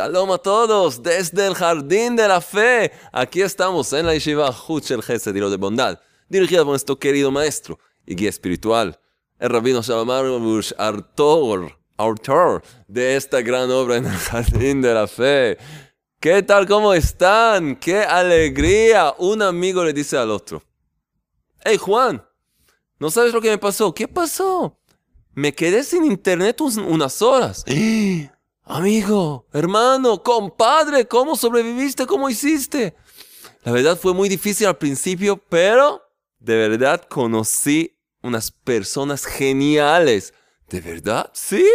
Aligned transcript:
Shalom 0.00 0.32
a 0.32 0.38
todos 0.38 1.02
desde 1.02 1.46
el 1.46 1.54
Jardín 1.54 2.16
de 2.16 2.26
la 2.26 2.40
Fe. 2.40 2.90
Aquí 3.12 3.42
estamos 3.42 3.92
en 3.92 4.06
la 4.06 4.14
Yeshiva 4.14 4.48
Huchel 4.48 5.02
Gesed 5.02 5.34
de 5.34 5.56
Bondad, 5.58 6.00
dirigida 6.26 6.60
por 6.60 6.68
nuestro 6.68 6.98
querido 6.98 7.30
maestro 7.30 7.78
y 8.06 8.14
guía 8.14 8.30
espiritual, 8.30 8.98
el 9.38 9.50
rabino 9.50 9.82
Shalom 9.82 10.10
Arush, 10.10 10.72
autor, 11.98 12.62
de 12.88 13.16
esta 13.16 13.42
gran 13.42 13.70
obra 13.70 13.96
en 13.98 14.06
el 14.06 14.16
Jardín 14.16 14.80
de 14.80 14.94
la 14.94 15.06
Fe. 15.06 15.58
¿Qué 16.18 16.42
tal? 16.44 16.66
¿Cómo 16.66 16.94
están? 16.94 17.76
¡Qué 17.76 17.98
alegría! 17.98 19.14
Un 19.18 19.42
amigo 19.42 19.84
le 19.84 19.92
dice 19.92 20.16
al 20.16 20.30
otro, 20.30 20.62
Hey 21.62 21.76
Juan, 21.76 22.24
¿no 22.98 23.10
sabes 23.10 23.34
lo 23.34 23.42
que 23.42 23.50
me 23.50 23.58
pasó? 23.58 23.92
¿Qué 23.94 24.08
pasó? 24.08 24.78
Me 25.34 25.52
quedé 25.52 25.84
sin 25.84 26.06
internet 26.06 26.58
unas 26.62 27.20
horas. 27.20 27.66
Amigo, 28.72 29.48
hermano, 29.52 30.22
compadre, 30.22 31.08
¿cómo 31.08 31.34
sobreviviste? 31.34 32.06
¿Cómo 32.06 32.30
hiciste? 32.30 32.94
La 33.64 33.72
verdad 33.72 33.98
fue 33.98 34.14
muy 34.14 34.28
difícil 34.28 34.68
al 34.68 34.78
principio, 34.78 35.38
pero 35.48 36.00
de 36.38 36.54
verdad 36.54 37.02
conocí 37.08 37.98
unas 38.22 38.52
personas 38.52 39.26
geniales. 39.26 40.34
¿De 40.68 40.80
verdad? 40.80 41.32
Sí. 41.34 41.66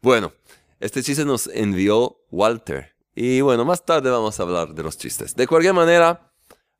Bueno, 0.00 0.32
este 0.80 1.02
chiste 1.02 1.24
nos 1.24 1.46
envió 1.46 2.18
Walter. 2.30 2.96
Y 3.14 3.42
bueno, 3.42 3.64
más 3.64 3.84
tarde 3.84 4.10
vamos 4.10 4.40
a 4.40 4.42
hablar 4.42 4.74
de 4.74 4.82
los 4.82 4.96
chistes. 4.96 5.36
De 5.36 5.46
cualquier 5.46 5.74
manera, 5.74 6.32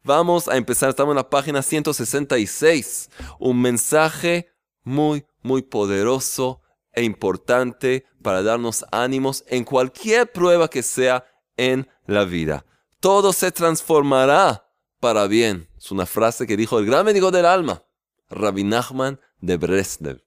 vamos 0.03 0.49
a 0.49 0.57
empezar. 0.57 0.89
Estamos 0.89 1.13
en 1.13 1.17
la 1.17 1.31
página 1.31 1.63
166. 1.63 3.11
Un 3.39 3.61
mensaje 3.61 4.51
muy, 4.83 5.25
muy 5.43 5.63
poderoso 5.63 6.63
e 6.93 7.03
importante 7.05 8.07
para 8.23 8.43
darnos 8.43 8.85
ánimos 8.91 9.45
en 9.49 9.65
cualquier 9.65 10.31
prueba 10.31 10.69
que 10.69 10.83
sea 10.83 11.27
en 11.57 11.89
la 12.07 12.25
vida. 12.25 12.65
Todo 13.01 13.33
se 13.33 13.53
transformará 13.53 14.69
para 15.01 15.27
bien. 15.27 15.69
Es 15.77 15.91
una 15.91 16.07
frase 16.07 16.47
que 16.47 16.57
dijo 16.57 16.79
el 16.79 16.87
gran 16.87 17.05
médico 17.05 17.31
del 17.31 17.47
alma, 17.47 17.85
Rabbi 18.31 18.65
Nachman 18.65 19.21
de 19.41 19.57
Breslev, 19.57 20.25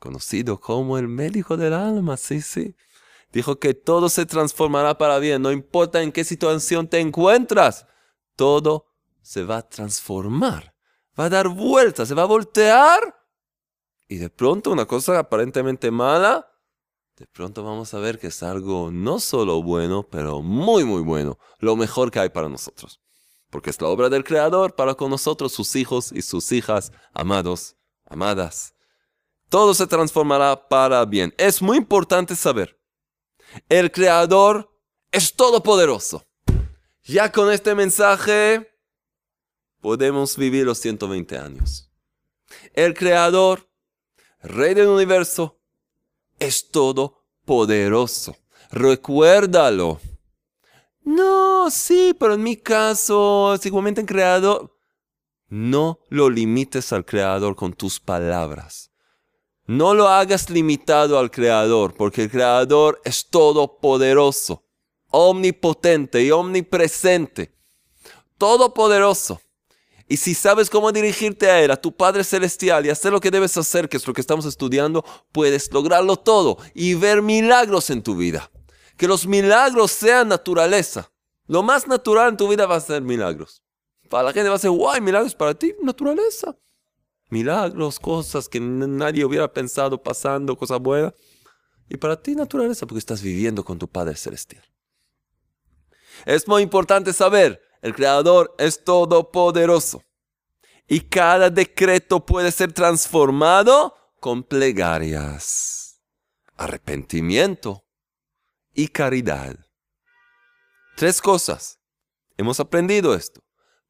conocido 0.00 0.60
como 0.60 0.98
el 0.98 1.08
médico 1.08 1.56
del 1.56 1.72
alma, 1.72 2.16
sí, 2.16 2.40
sí. 2.40 2.76
Dijo 3.32 3.58
que 3.58 3.74
todo 3.74 4.08
se 4.08 4.26
transformará 4.26 4.98
para 4.98 5.18
bien, 5.18 5.42
no 5.42 5.52
importa 5.52 6.02
en 6.02 6.12
qué 6.12 6.24
situación 6.24 6.88
te 6.88 7.00
encuentras, 7.00 7.86
todo 8.34 8.92
se 9.22 9.44
va 9.44 9.58
a 9.58 9.68
transformar, 9.68 10.74
va 11.18 11.24
a 11.26 11.30
dar 11.30 11.48
vueltas, 11.48 12.08
se 12.08 12.14
va 12.14 12.22
a 12.22 12.26
voltear 12.26 13.16
y 14.08 14.18
de 14.18 14.30
pronto 14.30 14.70
una 14.70 14.86
cosa 14.86 15.18
aparentemente 15.18 15.90
mala, 15.90 16.48
de 17.16 17.26
pronto 17.26 17.64
vamos 17.64 17.94
a 17.94 17.98
ver 17.98 18.18
que 18.18 18.26
es 18.26 18.42
algo 18.42 18.90
no 18.92 19.20
solo 19.20 19.62
bueno, 19.62 20.06
pero 20.10 20.42
muy, 20.42 20.84
muy 20.84 21.02
bueno. 21.02 21.38
Lo 21.58 21.74
mejor 21.74 22.10
que 22.10 22.20
hay 22.20 22.28
para 22.28 22.48
nosotros. 22.48 23.00
Porque 23.50 23.70
es 23.70 23.80
la 23.80 23.88
obra 23.88 24.10
del 24.10 24.22
Creador 24.22 24.74
para 24.74 24.94
con 24.94 25.10
nosotros, 25.10 25.52
sus 25.52 25.76
hijos 25.76 26.12
y 26.12 26.20
sus 26.20 26.52
hijas, 26.52 26.92
amados, 27.14 27.76
amadas. 28.04 28.74
Todo 29.48 29.72
se 29.72 29.86
transformará 29.86 30.68
para 30.68 31.04
bien. 31.06 31.32
Es 31.38 31.62
muy 31.62 31.78
importante 31.78 32.36
saber. 32.36 32.78
El 33.68 33.90
Creador 33.90 34.70
es 35.10 35.34
todopoderoso. 35.34 36.26
Ya 37.04 37.32
con 37.32 37.50
este 37.50 37.74
mensaje 37.74 38.68
podemos 39.80 40.36
vivir 40.36 40.66
los 40.66 40.78
120 40.78 41.38
años. 41.38 41.90
El 42.74 42.92
Creador 42.92 43.70
Rey 44.42 44.74
del 44.74 44.88
universo, 44.88 45.60
es 46.38 46.70
todopoderoso. 46.70 48.36
Recuérdalo. 48.70 50.00
No, 51.02 51.70
sí, 51.70 52.16
pero 52.18 52.34
en 52.34 52.42
mi 52.42 52.56
caso, 52.56 53.56
seguramente 53.60 54.00
en 54.00 54.06
creador. 54.06 54.76
No 55.48 56.00
lo 56.08 56.28
limites 56.28 56.92
al 56.92 57.04
creador 57.04 57.54
con 57.54 57.72
tus 57.72 58.00
palabras. 58.00 58.90
No 59.66 59.94
lo 59.94 60.08
hagas 60.08 60.50
limitado 60.50 61.18
al 61.18 61.30
creador, 61.30 61.94
porque 61.94 62.24
el 62.24 62.30
creador 62.30 63.00
es 63.04 63.26
todopoderoso, 63.26 64.64
omnipotente 65.10 66.22
y 66.22 66.30
omnipresente. 66.30 67.52
Todopoderoso. 68.38 69.40
Y 70.08 70.18
si 70.18 70.34
sabes 70.34 70.70
cómo 70.70 70.92
dirigirte 70.92 71.50
a 71.50 71.60
Él, 71.60 71.70
a 71.70 71.80
tu 71.80 71.94
Padre 71.94 72.22
Celestial 72.22 72.86
y 72.86 72.90
hacer 72.90 73.12
lo 73.12 73.20
que 73.20 73.30
debes 73.30 73.56
hacer, 73.56 73.88
que 73.88 73.96
es 73.96 74.06
lo 74.06 74.12
que 74.12 74.20
estamos 74.20 74.46
estudiando, 74.46 75.04
puedes 75.32 75.72
lograrlo 75.72 76.16
todo 76.16 76.58
y 76.74 76.94
ver 76.94 77.22
milagros 77.22 77.90
en 77.90 78.02
tu 78.02 78.14
vida. 78.14 78.50
Que 78.96 79.08
los 79.08 79.26
milagros 79.26 79.90
sean 79.90 80.28
naturaleza. 80.28 81.10
Lo 81.48 81.62
más 81.62 81.88
natural 81.88 82.30
en 82.30 82.36
tu 82.36 82.48
vida 82.48 82.66
va 82.66 82.76
a 82.76 82.80
ser 82.80 83.02
milagros. 83.02 83.62
Para 84.08 84.24
la 84.24 84.32
gente 84.32 84.48
va 84.48 84.56
a 84.56 84.60
ser, 84.60 84.70
guay, 84.70 85.00
milagros 85.00 85.34
para 85.34 85.54
ti, 85.54 85.74
naturaleza. 85.82 86.56
Milagros, 87.28 87.98
cosas 87.98 88.48
que 88.48 88.60
nadie 88.60 89.24
hubiera 89.24 89.52
pensado 89.52 90.00
pasando, 90.00 90.56
cosas 90.56 90.78
buenas. 90.80 91.14
Y 91.88 91.96
para 91.96 92.20
ti, 92.20 92.36
naturaleza, 92.36 92.86
porque 92.86 93.00
estás 93.00 93.22
viviendo 93.22 93.64
con 93.64 93.78
tu 93.78 93.88
Padre 93.88 94.14
Celestial. 94.14 94.64
Es 96.24 96.46
muy 96.46 96.62
importante 96.62 97.12
saber 97.12 97.60
el 97.82 97.94
Creador 97.94 98.54
es 98.58 98.82
todopoderoso. 98.82 100.02
Y 100.88 101.00
cada 101.00 101.50
decreto 101.50 102.24
puede 102.24 102.52
ser 102.52 102.72
transformado 102.72 103.94
con 104.20 104.42
plegarias, 104.42 106.00
arrepentimiento 106.56 107.84
y 108.72 108.88
caridad. 108.88 109.56
Tres 110.96 111.20
cosas. 111.20 111.78
Hemos 112.36 112.60
aprendido 112.60 113.14
esto. 113.14 113.42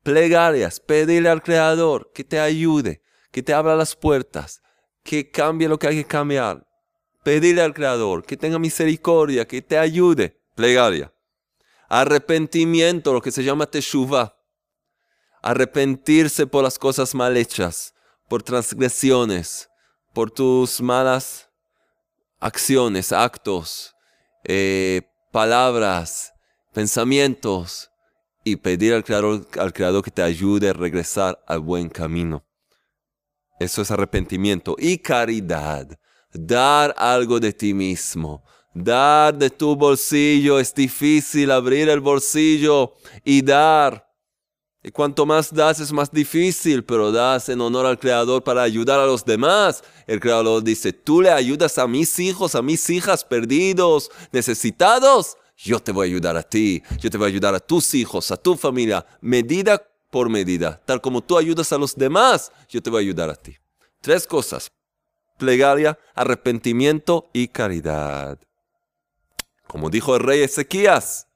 Plegarias, 0.03 0.81
pedirle 0.81 1.29
al 1.29 1.43
Creador 1.43 2.13
que 2.15 2.25
te 2.25 2.39
ayude, 2.39 3.03
que 3.31 3.43
te 3.43 3.53
abra 3.53 3.77
las 3.77 3.97
puertas, 3.97 4.63
que 5.03 5.31
cambie 5.31 5.69
lo 5.69 5.79
que 5.79 5.89
hay 5.89 5.97
que 5.97 6.05
cambiar. 6.05 6.67
Pedirle 7.23 7.63
al 7.63 7.75
Creador 7.75 8.25
que 8.25 8.37
tenga 8.37 8.59
misericordia, 8.59 9.47
que 9.47 9.63
te 9.63 9.79
ayude. 9.79 10.41
Plegaria. 10.55 11.13
Arrepentimiento, 11.89 13.13
lo 13.13 13.23
que 13.23 13.31
se 13.31 13.45
llama 13.45 13.67
teshuva. 13.67 14.37
Arrepentirse 15.43 16.47
por 16.47 16.65
las 16.65 16.79
cosas 16.79 17.15
mal 17.15 17.37
hechas, 17.37 17.95
por 18.29 18.43
transgresiones, 18.43 19.69
por 20.13 20.31
tus 20.31 20.81
malas 20.81 21.49
acciones, 22.41 23.13
actos, 23.13 23.95
eh, 24.45 25.03
palabras, 25.33 26.33
pensamientos 26.73 27.91
y 28.45 28.57
pedir 28.57 28.95
al 28.95 29.05
creador, 29.05 29.47
al 29.59 29.73
creador 29.73 30.05
que 30.05 30.11
te 30.11 30.23
ayude 30.23 30.71
a 30.71 30.73
regresar 30.73 31.43
al 31.47 31.61
buen 31.61 31.89
camino. 31.89 32.45
Eso 33.59 33.83
es 33.83 33.91
arrepentimiento 33.91 34.77
y 34.79 34.99
caridad. 34.99 35.99
Dar 36.33 36.95
algo 36.99 37.41
de 37.41 37.53
ti 37.53 37.73
mismo. 37.73 38.45
Dar 38.79 39.35
de 39.35 39.49
tu 39.49 39.75
bolsillo. 39.75 40.61
Es 40.61 40.75
difícil 40.75 41.51
abrir 41.51 41.89
el 41.89 42.01
bolsillo 42.01 42.93
y 43.25 43.41
dar. 43.41 44.07
Y 44.83 44.91
cuanto 44.91 45.25
más 45.25 45.53
das 45.53 45.81
es 45.81 45.93
más 45.93 46.13
difícil, 46.13 46.85
pero 46.85 47.11
das 47.11 47.49
en 47.49 47.61
honor 47.63 47.87
al 47.87 47.99
Creador 47.99 48.45
para 48.45 48.63
ayudar 48.63 49.01
a 49.01 49.07
los 49.07 49.25
demás. 49.25 49.83
El 50.07 50.21
Creador 50.21 50.63
dice, 50.63 50.93
tú 50.93 51.23
le 51.23 51.31
ayudas 51.31 51.79
a 51.79 51.87
mis 51.87 52.19
hijos, 52.19 52.55
a 52.55 52.61
mis 52.61 52.91
hijas 52.91 53.25
perdidos, 53.25 54.11
necesitados. 54.31 55.39
Yo 55.57 55.81
te 55.81 55.91
voy 55.91 56.09
a 56.09 56.11
ayudar 56.11 56.37
a 56.37 56.43
ti, 56.43 56.83
yo 57.01 57.11
te 57.11 57.17
voy 57.17 57.25
a 57.25 57.29
ayudar 57.29 57.55
a 57.55 57.61
tus 57.61 57.95
hijos, 57.95 58.31
a 58.31 58.37
tu 58.37 58.57
familia, 58.57 59.07
medida 59.23 59.83
por 60.11 60.29
medida. 60.29 60.81
Tal 60.85 61.01
como 61.01 61.23
tú 61.23 61.39
ayudas 61.39 61.73
a 61.73 61.79
los 61.79 61.97
demás, 61.97 62.53
yo 62.69 62.83
te 62.83 62.91
voy 62.91 62.99
a 62.99 63.07
ayudar 63.07 63.31
a 63.31 63.37
ti. 63.37 63.57
Tres 64.03 64.27
cosas. 64.27 64.71
Plegaria, 65.39 65.99
arrepentimiento 66.15 67.31
y 67.33 67.49
caridad. 67.49 68.39
Como 69.67 69.91
dijo 69.91 70.15
el 70.17 70.23
rey 70.23 70.43
Ezequías, 70.43 71.29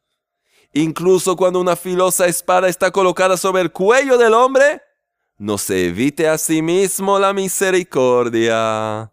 incluso 0.72 1.36
cuando 1.36 1.60
una 1.60 1.76
filosa 1.76 2.26
espada 2.26 2.68
está 2.68 2.90
colocada 2.90 3.36
sobre 3.36 3.62
el 3.62 3.72
cuello 3.72 4.18
del 4.18 4.34
hombre, 4.34 4.82
no 5.38 5.58
se 5.58 5.86
evite 5.86 6.28
a 6.28 6.38
sí 6.38 6.62
mismo 6.62 7.18
la 7.18 7.32
misericordia. 7.32 9.12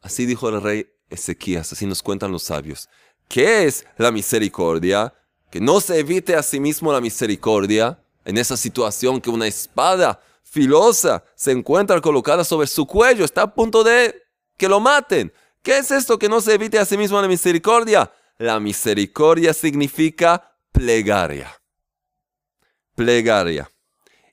Así 0.00 0.26
dijo 0.26 0.48
el 0.48 0.62
rey 0.62 0.86
Ezequías, 1.08 1.72
así 1.72 1.86
nos 1.86 2.02
cuentan 2.02 2.32
los 2.32 2.44
sabios. 2.44 2.88
¿Qué 3.28 3.64
es 3.64 3.86
la 3.98 4.10
misericordia? 4.10 5.14
Que 5.50 5.60
no 5.60 5.80
se 5.80 5.98
evite 5.98 6.34
a 6.34 6.42
sí 6.42 6.58
mismo 6.58 6.92
la 6.92 7.00
misericordia 7.00 8.02
en 8.24 8.38
esa 8.38 8.56
situación 8.56 9.20
que 9.20 9.30
una 9.30 9.46
espada 9.46 10.20
filosa 10.42 11.22
se 11.34 11.52
encuentra 11.52 12.00
colocada 12.00 12.42
sobre 12.42 12.66
su 12.66 12.86
cuello, 12.86 13.24
está 13.24 13.42
a 13.42 13.54
punto 13.54 13.84
de 13.84 14.22
que 14.56 14.68
lo 14.68 14.80
maten. 14.80 15.32
¿Qué 15.62 15.78
es 15.78 15.90
esto 15.90 16.18
que 16.18 16.28
no 16.28 16.40
se 16.40 16.54
evite 16.54 16.78
a 16.78 16.84
sí 16.84 16.96
mismo 16.96 17.20
la 17.20 17.28
misericordia? 17.28 18.12
La 18.38 18.58
misericordia 18.60 19.52
significa 19.52 20.56
plegaria. 20.72 21.54
Plegaria. 22.94 23.70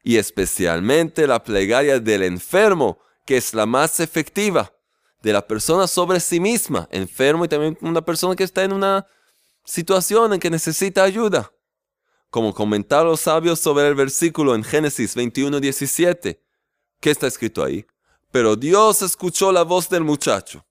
Y 0.04 0.18
especialmente 0.18 1.28
la 1.28 1.44
plegaria 1.44 2.00
del 2.00 2.24
enfermo, 2.24 3.00
que 3.26 3.38
es 3.38 3.54
la 3.54 3.66
más 3.66 4.00
efectiva. 4.00 4.74
De 5.22 5.34
la 5.34 5.46
persona 5.46 5.88
sobre 5.88 6.20
sí 6.20 6.40
misma, 6.40 6.88
enfermo 6.92 7.44
y 7.44 7.48
también 7.48 7.78
una 7.82 8.02
persona 8.02 8.36
que 8.36 8.44
está 8.44 8.64
en 8.64 8.72
una 8.72 9.06
situación 9.66 10.34
en 10.34 10.40
que 10.40 10.50
necesita 10.50 11.04
ayuda 11.04 11.52
como 12.30 12.54
comentaron 12.54 13.08
los 13.08 13.22
sabios 13.22 13.60
sobre 13.60 13.88
el 13.88 13.96
versículo 13.96 14.54
en 14.56 14.64
Génesis 14.64 15.16
21, 15.16 15.60
17. 15.60 16.40
¿Qué 17.00 17.10
está 17.10 17.26
escrito 17.26 17.64
ahí? 17.64 17.86
Pero 18.32 18.56
Dios 18.56 19.02
escuchó 19.02 19.52
la 19.52 19.64
voz 19.64 19.90
del 19.90 20.04
muchacho. 20.04 20.66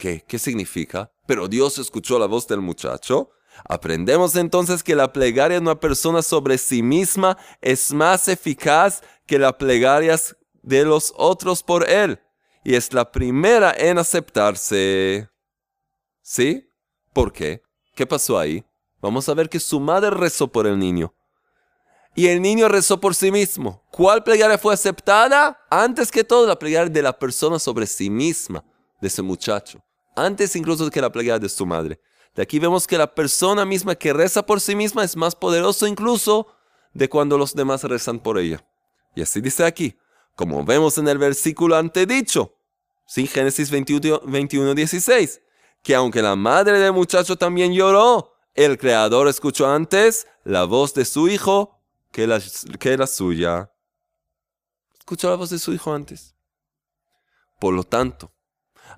¿Qué? 0.00 0.24
¿Qué 0.26 0.38
significa? 0.38 1.12
Pero 1.26 1.46
Dios 1.46 1.76
escuchó 1.76 2.18
la 2.18 2.24
voz 2.24 2.48
del 2.48 2.62
muchacho. 2.62 3.32
Aprendemos 3.68 4.34
entonces 4.34 4.82
que 4.82 4.96
la 4.96 5.12
plegaria 5.12 5.58
de 5.58 5.62
una 5.62 5.78
persona 5.78 6.22
sobre 6.22 6.56
sí 6.56 6.82
misma 6.82 7.36
es 7.60 7.92
más 7.92 8.26
eficaz 8.26 9.02
que 9.26 9.38
la 9.38 9.58
plegaria 9.58 10.18
de 10.62 10.84
los 10.86 11.12
otros 11.18 11.62
por 11.62 11.86
él. 11.86 12.18
Y 12.64 12.76
es 12.76 12.94
la 12.94 13.12
primera 13.12 13.74
en 13.76 13.98
aceptarse. 13.98 15.28
¿Sí? 16.22 16.66
¿Por 17.12 17.30
qué? 17.30 17.60
¿Qué 17.94 18.06
pasó 18.06 18.38
ahí? 18.38 18.64
Vamos 19.02 19.28
a 19.28 19.34
ver 19.34 19.50
que 19.50 19.60
su 19.60 19.80
madre 19.80 20.12
rezó 20.12 20.48
por 20.48 20.66
el 20.66 20.78
niño. 20.78 21.14
Y 22.14 22.28
el 22.28 22.40
niño 22.40 22.68
rezó 22.68 22.98
por 22.98 23.14
sí 23.14 23.30
mismo. 23.30 23.84
¿Cuál 23.92 24.24
plegaria 24.24 24.56
fue 24.56 24.72
aceptada? 24.72 25.60
Antes 25.68 26.10
que 26.10 26.24
todo, 26.24 26.46
la 26.46 26.58
plegaria 26.58 26.88
de 26.90 27.02
la 27.02 27.18
persona 27.18 27.58
sobre 27.58 27.86
sí 27.86 28.08
misma, 28.08 28.64
de 28.98 29.08
ese 29.08 29.20
muchacho. 29.20 29.84
Antes 30.14 30.56
incluso 30.56 30.90
que 30.90 31.00
la 31.00 31.12
plegaria 31.12 31.38
de 31.38 31.48
su 31.48 31.66
madre. 31.66 32.00
De 32.34 32.42
aquí 32.42 32.58
vemos 32.58 32.86
que 32.86 32.98
la 32.98 33.14
persona 33.14 33.64
misma 33.64 33.94
que 33.94 34.12
reza 34.12 34.44
por 34.44 34.60
sí 34.60 34.74
misma 34.74 35.04
es 35.04 35.16
más 35.16 35.34
poderoso 35.34 35.86
incluso 35.86 36.46
de 36.92 37.08
cuando 37.08 37.36
los 37.36 37.54
demás 37.54 37.84
rezan 37.84 38.18
por 38.20 38.38
ella. 38.38 38.64
Y 39.14 39.22
así 39.22 39.40
dice 39.40 39.64
aquí, 39.64 39.96
como 40.36 40.64
vemos 40.64 40.96
en 40.98 41.08
el 41.08 41.18
versículo 41.18 41.76
antedicho, 41.76 42.56
¿sí? 43.06 43.26
Génesis 43.26 43.70
21, 43.70 44.20
21, 44.24 44.74
16, 44.74 45.42
que 45.82 45.94
aunque 45.94 46.22
la 46.22 46.36
madre 46.36 46.78
del 46.78 46.92
muchacho 46.92 47.36
también 47.36 47.72
lloró, 47.72 48.34
el 48.54 48.78
Creador 48.78 49.28
escuchó 49.28 49.68
antes 49.68 50.26
la 50.44 50.64
voz 50.64 50.94
de 50.94 51.04
su 51.04 51.28
Hijo 51.28 51.80
que 52.12 52.26
la, 52.26 52.40
que 52.78 52.96
la 52.96 53.06
suya. 53.06 53.70
Escuchó 54.98 55.30
la 55.30 55.36
voz 55.36 55.50
de 55.50 55.58
su 55.58 55.72
Hijo 55.72 55.92
antes. 55.92 56.34
Por 57.58 57.74
lo 57.74 57.84
tanto, 57.84 58.32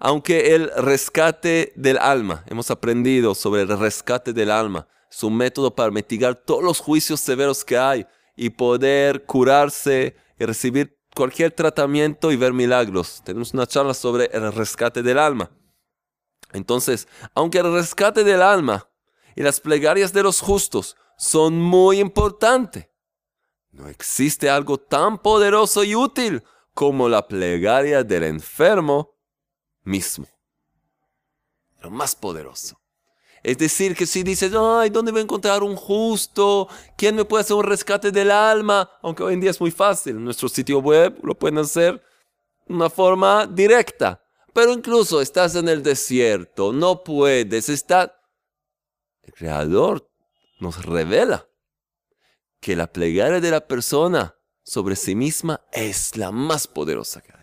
aunque 0.00 0.54
el 0.54 0.70
rescate 0.76 1.72
del 1.76 1.98
alma, 1.98 2.44
hemos 2.48 2.70
aprendido 2.70 3.34
sobre 3.34 3.62
el 3.62 3.78
rescate 3.78 4.32
del 4.32 4.50
alma, 4.50 4.88
es 5.10 5.22
un 5.22 5.36
método 5.36 5.74
para 5.74 5.90
mitigar 5.90 6.34
todos 6.34 6.62
los 6.62 6.78
juicios 6.78 7.20
severos 7.20 7.64
que 7.64 7.76
hay 7.76 8.06
y 8.34 8.50
poder 8.50 9.26
curarse 9.26 10.16
y 10.38 10.44
recibir 10.46 10.98
cualquier 11.14 11.52
tratamiento 11.52 12.32
y 12.32 12.36
ver 12.36 12.52
milagros. 12.52 13.20
Tenemos 13.24 13.52
una 13.52 13.66
charla 13.66 13.92
sobre 13.92 14.30
el 14.32 14.50
rescate 14.52 15.02
del 15.02 15.18
alma. 15.18 15.50
Entonces, 16.52 17.08
aunque 17.34 17.58
el 17.58 17.72
rescate 17.72 18.24
del 18.24 18.40
alma 18.40 18.88
y 19.36 19.42
las 19.42 19.60
plegarias 19.60 20.12
de 20.12 20.22
los 20.22 20.40
justos 20.40 20.96
son 21.18 21.60
muy 21.60 22.00
importantes. 22.00 22.88
No 23.70 23.88
existe 23.88 24.50
algo 24.50 24.78
tan 24.78 25.18
poderoso 25.18 25.84
y 25.84 25.94
útil 25.94 26.42
como 26.74 27.08
la 27.08 27.26
plegaria 27.26 28.02
del 28.02 28.24
enfermo 28.24 29.14
mismo. 29.84 30.26
Lo 31.80 31.90
más 31.90 32.14
poderoso. 32.14 32.78
Es 33.42 33.58
decir, 33.58 33.96
que 33.96 34.06
si 34.06 34.22
dices, 34.22 34.52
ay, 34.56 34.90
¿dónde 34.90 35.10
voy 35.10 35.20
a 35.20 35.24
encontrar 35.24 35.62
un 35.64 35.74
justo? 35.74 36.68
¿Quién 36.96 37.16
me 37.16 37.24
puede 37.24 37.42
hacer 37.42 37.56
un 37.56 37.64
rescate 37.64 38.12
del 38.12 38.30
alma? 38.30 38.88
Aunque 39.02 39.24
hoy 39.24 39.34
en 39.34 39.40
día 39.40 39.50
es 39.50 39.60
muy 39.60 39.72
fácil. 39.72 40.16
En 40.16 40.24
nuestro 40.24 40.48
sitio 40.48 40.78
web 40.78 41.18
lo 41.24 41.34
pueden 41.34 41.58
hacer 41.58 42.00
de 42.66 42.74
una 42.74 42.88
forma 42.88 43.46
directa. 43.46 44.22
Pero 44.52 44.72
incluso 44.72 45.20
estás 45.20 45.56
en 45.56 45.68
el 45.68 45.82
desierto, 45.82 46.72
no 46.72 47.02
puedes, 47.02 47.68
estás 47.68 48.12
el 49.22 49.32
Creador 49.32 50.10
nos 50.58 50.84
revela 50.84 51.48
que 52.60 52.76
la 52.76 52.92
plegaria 52.92 53.40
de 53.40 53.50
la 53.50 53.66
persona 53.66 54.36
sobre 54.62 54.96
sí 54.96 55.14
misma 55.14 55.60
es 55.72 56.16
la 56.16 56.30
más 56.30 56.66
poderosa 56.66 57.20
que 57.20 57.32
hay. 57.32 57.41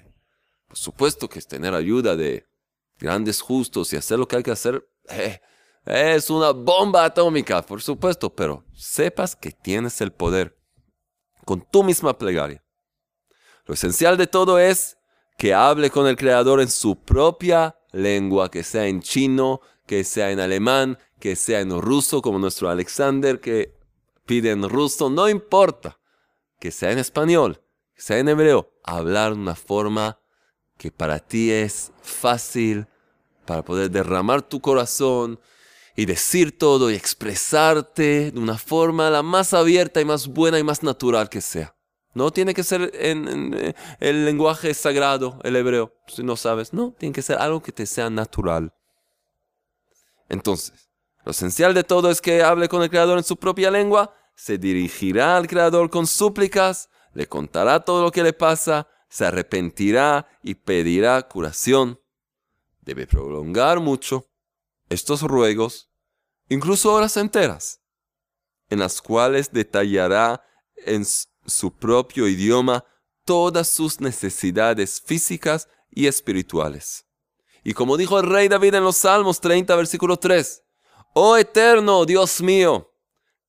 Por 0.70 0.78
supuesto 0.78 1.28
que 1.28 1.42
tener 1.42 1.74
ayuda 1.74 2.16
de 2.16 2.48
grandes 2.98 3.42
justos 3.42 3.92
y 3.92 3.98
hacer 3.98 4.20
lo 4.20 4.28
que 4.28 4.38
hay 4.38 4.44
que 4.44 4.52
hacer. 4.52 4.88
Eh, 5.10 5.42
es 5.86 6.30
una 6.30 6.52
bomba 6.52 7.04
atómica, 7.04 7.62
por 7.64 7.82
supuesto, 7.82 8.34
pero 8.34 8.64
sepas 8.74 9.36
que 9.36 9.52
tienes 9.52 10.00
el 10.00 10.12
poder 10.12 10.58
con 11.44 11.62
tu 11.62 11.84
misma 11.84 12.18
plegaria. 12.18 12.64
Lo 13.66 13.74
esencial 13.74 14.16
de 14.16 14.28
todo 14.28 14.60
es 14.60 14.98
que 15.38 15.54
hable 15.54 15.90
con 15.90 16.06
el 16.06 16.16
Creador 16.16 16.62
en 16.62 16.70
su 16.70 17.02
propia 17.02 17.76
lengua, 17.92 18.52
que 18.52 18.64
sea 18.64 18.86
en 18.86 19.02
chino, 19.02 19.62
que 19.88 20.04
sea 20.04 20.30
en 20.30 20.40
alemán, 20.40 21.00
que 21.20 21.36
sea 21.36 21.62
en 21.62 21.82
ruso 21.82 22.22
como 22.22 22.38
nuestro 22.38 22.70
Alexander 22.70 23.40
que 23.40 23.76
pide 24.28 24.52
en 24.52 24.70
ruso, 24.70 25.10
no 25.10 25.28
importa, 25.28 26.00
que 26.60 26.70
sea 26.70 26.92
en 26.92 27.00
español, 27.00 27.64
que 27.96 28.02
sea 28.04 28.20
en 28.20 28.30
hebreo, 28.30 28.72
hablar 28.84 29.34
de 29.34 29.40
una 29.40 29.56
forma 29.56 30.20
que 30.80 30.92
para 30.92 31.20
ti 31.20 31.52
es 31.52 31.92
fácil, 32.02 32.88
para 33.46 33.64
poder 33.64 33.92
derramar 33.92 34.42
tu 34.42 34.62
corazón 34.62 35.38
y 35.94 36.06
decir 36.06 36.58
todo 36.58 36.90
y 36.90 36.96
expresarte 36.96 38.32
de 38.32 38.40
una 38.40 38.58
forma 38.58 39.10
la 39.10 39.22
más 39.22 39.54
abierta 39.54 40.00
y 40.00 40.06
más 40.06 40.28
buena 40.28 40.58
y 40.58 40.64
más 40.64 40.82
natural 40.82 41.28
que 41.28 41.42
sea. 41.42 41.76
No 42.14 42.32
tiene 42.32 42.54
que 42.54 42.64
ser 42.64 42.92
en, 42.94 43.28
en, 43.28 43.54
eh, 43.56 43.74
el 44.00 44.24
lenguaje 44.24 44.74
sagrado, 44.74 45.38
el 45.44 45.58
hebreo, 45.58 45.94
si 46.08 46.24
no 46.24 46.38
sabes. 46.38 46.72
No, 46.72 46.96
tiene 46.98 47.12
que 47.12 47.22
ser 47.22 47.38
algo 47.40 47.62
que 47.62 47.74
te 47.74 47.86
sea 47.86 48.10
natural. 48.10 48.74
Entonces, 50.30 50.90
lo 51.26 51.32
esencial 51.32 51.74
de 51.74 51.84
todo 51.84 52.10
es 52.10 52.22
que 52.22 52.42
hable 52.42 52.70
con 52.70 52.82
el 52.84 52.90
Creador 52.90 53.18
en 53.18 53.26
su 53.26 53.36
propia 53.36 53.70
lengua, 53.70 54.16
se 54.34 54.58
dirigirá 54.58 55.36
al 55.36 55.48
Creador 55.48 55.90
con 55.90 56.08
súplicas, 56.08 56.90
le 57.14 57.28
contará 57.28 57.82
todo 57.82 58.02
lo 58.02 58.12
que 58.12 58.24
le 58.24 58.32
pasa, 58.32 58.88
se 59.10 59.26
arrepentirá 59.26 60.28
y 60.44 60.56
pedirá 60.56 61.22
curación. 61.28 62.00
Debe 62.82 63.08
prolongar 63.08 63.80
mucho 63.80 64.30
estos 64.90 65.22
ruegos, 65.22 65.92
incluso 66.48 66.94
horas 66.94 67.18
enteras, 67.18 67.82
en 68.70 68.80
las 68.80 69.02
cuales 69.02 69.52
detallará 69.52 70.44
en 70.78 71.06
su 71.06 71.76
propio 71.76 72.28
idioma 72.28 72.86
todas 73.26 73.68
sus 73.68 74.00
necesidades 74.00 75.02
físicas 75.02 75.68
y 75.92 76.08
espirituales. 76.08 77.06
Y 77.64 77.74
como 77.74 77.98
dijo 77.98 78.20
el 78.20 78.28
rey 78.28 78.48
David 78.48 78.76
en 78.76 78.84
los 78.84 78.98
Salmos 78.98 79.42
30, 79.42 79.76
versículo 79.76 80.18
3, 80.18 80.64
Oh 81.14 81.38
eterno 81.38 82.06
Dios 82.06 82.42
mío, 82.42 82.96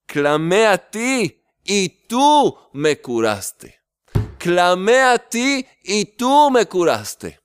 clamé 0.07 0.67
a 0.67 0.91
ti 0.91 1.43
y 1.65 2.07
tú 2.07 2.59
me 2.73 3.01
curaste. 3.01 3.80
Clamé 4.41 5.03
a 5.03 5.19
ti 5.19 5.67
y 5.85 6.07
tú 6.07 6.51
me 6.51 6.65
curaste. 6.65 7.39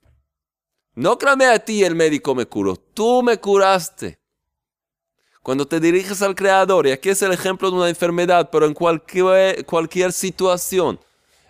No 0.94 1.18
clamé 1.18 1.46
a 1.46 1.60
ti 1.60 1.80
y 1.80 1.84
el 1.84 1.94
médico 1.94 2.34
me 2.34 2.46
curó, 2.46 2.78
tú 2.78 3.22
me 3.22 3.38
curaste. 3.38 4.18
Cuando 5.44 5.68
te 5.68 5.82
diriges 5.82 6.22
al 6.22 6.36
Creador, 6.36 6.88
y 6.88 6.92
aquí 6.92 7.10
es 7.10 7.22
el 7.22 7.34
ejemplo 7.34 7.70
de 7.70 7.76
una 7.76 7.90
enfermedad, 7.90 8.50
pero 8.50 8.66
en 8.66 8.74
cualquier, 8.74 9.66
cualquier 9.66 10.14
situación, 10.14 10.98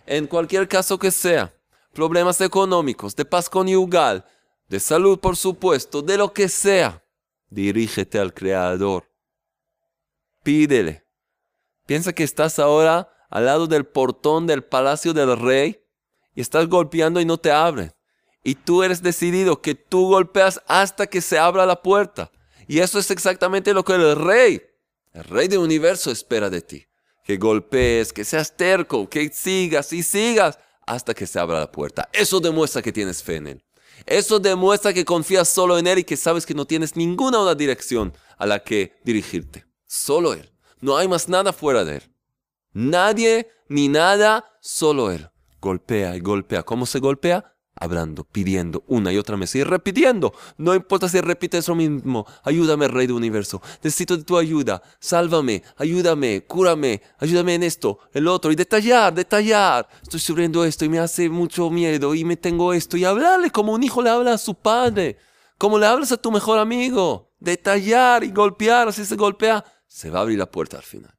en 0.07 0.25
cualquier 0.25 0.67
caso 0.67 0.97
que 0.97 1.11
sea, 1.11 1.53
problemas 1.93 2.41
económicos, 2.41 3.15
de 3.15 3.25
paz 3.25 3.47
conyugal, 3.47 4.25
de 4.67 4.79
salud 4.79 5.19
por 5.19 5.37
supuesto, 5.37 6.01
de 6.01 6.17
lo 6.17 6.33
que 6.33 6.49
sea, 6.49 7.03
dirígete 7.51 8.17
al 8.17 8.33
Creador. 8.33 9.07
Pídele. 10.41 11.05
Piensa 11.85 12.13
que 12.13 12.23
estás 12.23 12.57
ahora 12.57 13.14
al 13.29 13.45
lado 13.45 13.67
del 13.67 13.85
portón 13.85 14.47
del 14.47 14.63
palacio 14.63 15.13
del 15.13 15.37
rey 15.37 15.81
y 16.33 16.41
estás 16.41 16.67
golpeando 16.67 17.19
y 17.19 17.25
no 17.25 17.37
te 17.37 17.51
abren. 17.51 17.93
Y 18.43 18.55
tú 18.55 18.83
eres 18.83 19.01
decidido 19.01 19.61
que 19.61 19.73
tú 19.73 20.09
golpeas 20.09 20.61
hasta 20.67 21.07
que 21.07 21.21
se 21.21 21.39
abra 21.39 21.65
la 21.65 21.81
puerta. 21.81 22.31
Y 22.67 22.79
eso 22.79 22.99
es 22.99 23.09
exactamente 23.11 23.73
lo 23.73 23.83
que 23.83 23.93
el 23.93 24.15
rey, 24.15 24.61
el 25.13 25.23
rey 25.23 25.47
del 25.47 25.59
universo 25.59 26.11
espera 26.11 26.49
de 26.49 26.61
ti. 26.61 26.85
Que 27.23 27.37
golpees, 27.37 28.13
que 28.13 28.23
seas 28.23 28.55
terco, 28.55 29.09
que 29.09 29.29
sigas 29.29 29.91
y 29.93 30.03
sigas 30.03 30.59
hasta 30.85 31.13
que 31.13 31.25
se 31.25 31.39
abra 31.39 31.59
la 31.59 31.71
puerta. 31.71 32.07
Eso 32.13 32.39
demuestra 32.39 32.81
que 32.81 32.91
tienes 32.91 33.23
fe 33.23 33.37
en 33.37 33.47
él. 33.47 33.65
Eso 34.05 34.39
demuestra 34.39 34.93
que 34.93 35.05
confías 35.05 35.49
solo 35.49 35.77
en 35.77 35.87
él 35.87 35.99
y 35.99 36.03
que 36.03 36.17
sabes 36.17 36.45
que 36.45 36.53
no 36.53 36.65
tienes 36.65 36.95
ninguna 36.95 37.39
otra 37.39 37.55
dirección 37.55 38.13
a 38.37 38.45
la 38.45 38.59
que 38.59 38.99
dirigirte. 39.03 39.65
Solo 39.87 40.33
él. 40.33 40.51
No 40.81 40.97
hay 40.97 41.07
más 41.07 41.29
nada 41.29 41.53
fuera 41.53 41.83
de 41.83 41.97
él. 41.97 42.03
Nadie 42.75 43.47
ni 43.67 43.87
nada, 43.87 44.45
solo 44.61 45.09
él. 45.09 45.29
Golpea 45.59 46.15
y 46.15 46.19
golpea. 46.19 46.61
¿Cómo 46.61 46.85
se 46.85 46.99
golpea? 46.99 47.55
hablando, 47.75 48.23
pidiendo 48.23 48.83
una 48.87 49.11
y 49.11 49.17
otra 49.17 49.35
vez 49.35 49.53
y 49.55 49.63
repitiendo. 49.63 50.33
No 50.57 50.73
importa 50.73 51.09
si 51.09 51.19
repites 51.21 51.67
lo 51.67 51.75
mismo. 51.75 52.25
Ayúdame, 52.43 52.87
Rey 52.87 53.07
del 53.07 53.15
Universo. 53.15 53.61
Necesito 53.83 54.17
de 54.17 54.23
tu 54.23 54.37
ayuda. 54.37 54.81
Sálvame, 54.99 55.63
ayúdame, 55.77 56.45
cúrame, 56.47 57.01
ayúdame 57.19 57.55
en 57.55 57.63
esto, 57.63 57.99
el 58.13 58.27
otro. 58.27 58.51
Y 58.51 58.55
detallar, 58.55 59.13
detallar. 59.13 59.87
Estoy 60.01 60.19
sufriendo 60.19 60.63
esto 60.63 60.85
y 60.85 60.89
me 60.89 60.99
hace 60.99 61.29
mucho 61.29 61.69
miedo 61.69 62.15
y 62.15 62.23
me 62.23 62.37
tengo 62.37 62.73
esto. 62.73 62.97
Y 62.97 63.05
hablarle 63.05 63.51
como 63.51 63.73
un 63.73 63.83
hijo 63.83 64.01
le 64.01 64.09
habla 64.09 64.33
a 64.33 64.37
su 64.37 64.55
padre. 64.55 65.17
Como 65.57 65.77
le 65.77 65.85
hablas 65.85 66.11
a 66.11 66.17
tu 66.17 66.31
mejor 66.31 66.59
amigo. 66.59 67.33
Detallar 67.39 68.23
y 68.23 68.31
golpear. 68.31 68.87
Así 68.87 69.05
se 69.05 69.15
golpea. 69.15 69.63
Se 69.87 70.09
va 70.09 70.19
a 70.19 70.21
abrir 70.23 70.39
la 70.39 70.49
puerta 70.49 70.77
al 70.77 70.83
final. 70.83 71.14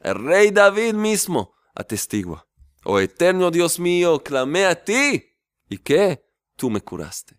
El 0.00 0.14
rey 0.16 0.50
David 0.50 0.94
mismo 0.94 1.54
atestigua. 1.74 2.46
Oh 2.84 2.98
eterno 2.98 3.50
Dios 3.50 3.78
mío, 3.78 4.22
clamé 4.22 4.64
a 4.66 4.82
ti 4.82 5.28
¿Y 5.68 5.78
qué? 5.78 6.24
Tú 6.56 6.70
me 6.70 6.80
curaste. 6.80 7.38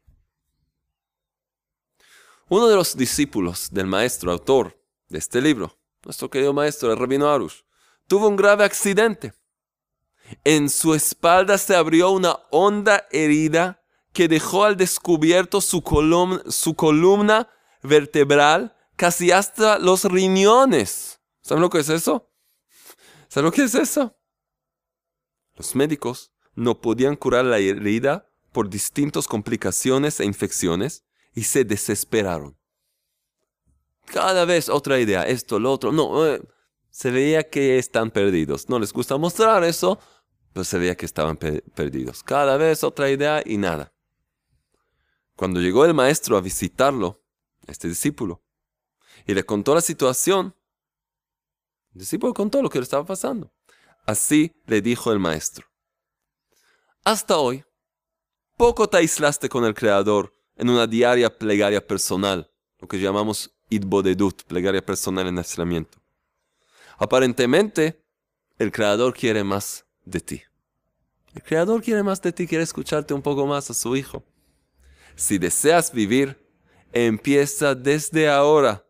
Uno 2.48 2.68
de 2.68 2.76
los 2.76 2.96
discípulos 2.96 3.70
del 3.72 3.86
maestro 3.88 4.32
autor 4.32 4.80
de 5.08 5.20
este 5.20 5.42
libro, 5.42 5.78
nuestro 6.04 6.30
querido 6.30 6.54
maestro, 6.54 6.92
el 6.92 6.98
rabino 6.98 7.30
Arush, 7.30 7.62
tuvo 8.08 8.28
un 8.28 8.36
grave 8.36 8.64
accidente. 8.64 9.34
En 10.44 10.70
su 10.70 10.94
espalda 10.94 11.58
se 11.58 11.76
abrió 11.76 12.12
una 12.12 12.38
honda 12.52 13.08
herida 13.12 13.84
que 14.14 14.28
dejó 14.28 14.66
al 14.66 14.78
descubierto 14.78 15.62
su, 15.62 15.84
su 16.50 16.76
columna 16.76 17.50
vertebral 17.82 18.76
casi 18.96 19.32
hasta 19.32 19.80
los 19.80 20.06
riñones. 20.06 21.20
¿Saben 21.42 21.62
lo 21.62 21.70
que 21.70 21.80
es 21.80 21.90
eso? 21.90 22.30
¿Saben 23.30 23.46
lo 23.46 23.52
que 23.52 23.64
es 23.64 23.76
eso? 23.76 24.18
Los 25.56 25.76
médicos 25.76 26.34
no 26.56 26.82
podían 26.82 27.16
curar 27.16 27.46
la 27.46 27.60
herida 27.60 28.28
por 28.52 28.70
distintas 28.70 29.28
complicaciones 29.28 30.20
e 30.20 30.26
infecciones 30.26 31.06
y 31.34 31.44
se 31.44 31.64
desesperaron. 31.64 32.58
Cada 34.06 34.46
vez 34.46 34.68
otra 34.68 35.00
idea, 35.00 35.24
esto, 35.24 35.60
lo 35.60 35.72
otro. 35.72 35.92
No, 35.92 36.26
eh, 36.26 36.42
se 36.90 37.12
veía 37.12 37.48
que 37.48 37.78
están 37.78 38.10
perdidos. 38.10 38.68
No 38.68 38.80
les 38.80 38.92
gusta 38.92 39.18
mostrar 39.18 39.64
eso, 39.64 40.00
pero 40.52 40.64
se 40.64 40.80
veía 40.80 40.98
que 40.98 41.06
estaban 41.06 41.38
perdidos. 41.38 42.24
Cada 42.24 42.58
vez 42.58 42.84
otra 42.84 43.12
idea 43.12 43.44
y 43.46 43.58
nada. 43.58 43.94
Cuando 45.36 45.62
llegó 45.62 45.86
el 45.86 45.94
maestro 45.94 46.36
a 46.36 46.42
visitarlo, 46.42 47.24
este 47.68 47.88
discípulo, 47.88 48.44
y 49.28 49.36
le 49.36 49.46
contó 49.46 49.76
la 49.76 49.82
situación, 49.82 50.56
discípulo 52.00 52.34
contó 52.34 52.62
lo 52.62 52.70
que 52.70 52.80
le 52.80 52.84
estaba 52.84 53.06
pasando. 53.06 53.52
Así 54.06 54.52
le 54.66 54.82
dijo 54.82 55.12
el 55.12 55.20
maestro. 55.20 55.68
Hasta 57.04 57.38
hoy, 57.38 57.64
poco 58.58 58.88
te 58.90 58.98
aislaste 58.98 59.50
con 59.50 59.66
el 59.66 59.74
Creador 59.74 60.36
en 60.56 60.70
una 60.70 60.88
diaria 60.88 61.38
plegaria 61.38 61.86
personal, 61.86 62.52
lo 62.80 62.88
que 62.88 63.00
llamamos 63.00 63.54
idbodedut, 63.70 64.44
plegaria 64.44 64.84
personal 64.84 65.28
en 65.28 65.38
aislamiento. 65.38 66.00
Aparentemente, 66.98 68.04
el 68.58 68.72
Creador 68.72 69.14
quiere 69.14 69.44
más 69.44 69.86
de 70.04 70.20
ti. 70.20 70.42
El 71.34 71.44
Creador 71.44 71.82
quiere 71.82 72.04
más 72.04 72.22
de 72.22 72.34
ti, 72.34 72.48
quiere 72.48 72.64
escucharte 72.64 73.14
un 73.14 73.22
poco 73.22 73.46
más 73.46 73.70
a 73.70 73.74
su 73.74 73.96
Hijo. 73.96 74.24
Si 75.16 75.38
deseas 75.38 75.92
vivir, 75.92 76.38
empieza 76.92 77.76
desde 77.76 78.30
ahora 78.30 78.86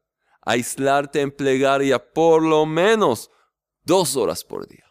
aislarte 0.49 1.21
en 1.21 1.29
plegaria 1.29 2.11
por 2.11 2.41
lo 2.41 2.65
menos 2.65 3.29
dos 3.83 4.15
horas 4.15 4.43
por 4.43 4.67
día. 4.67 4.85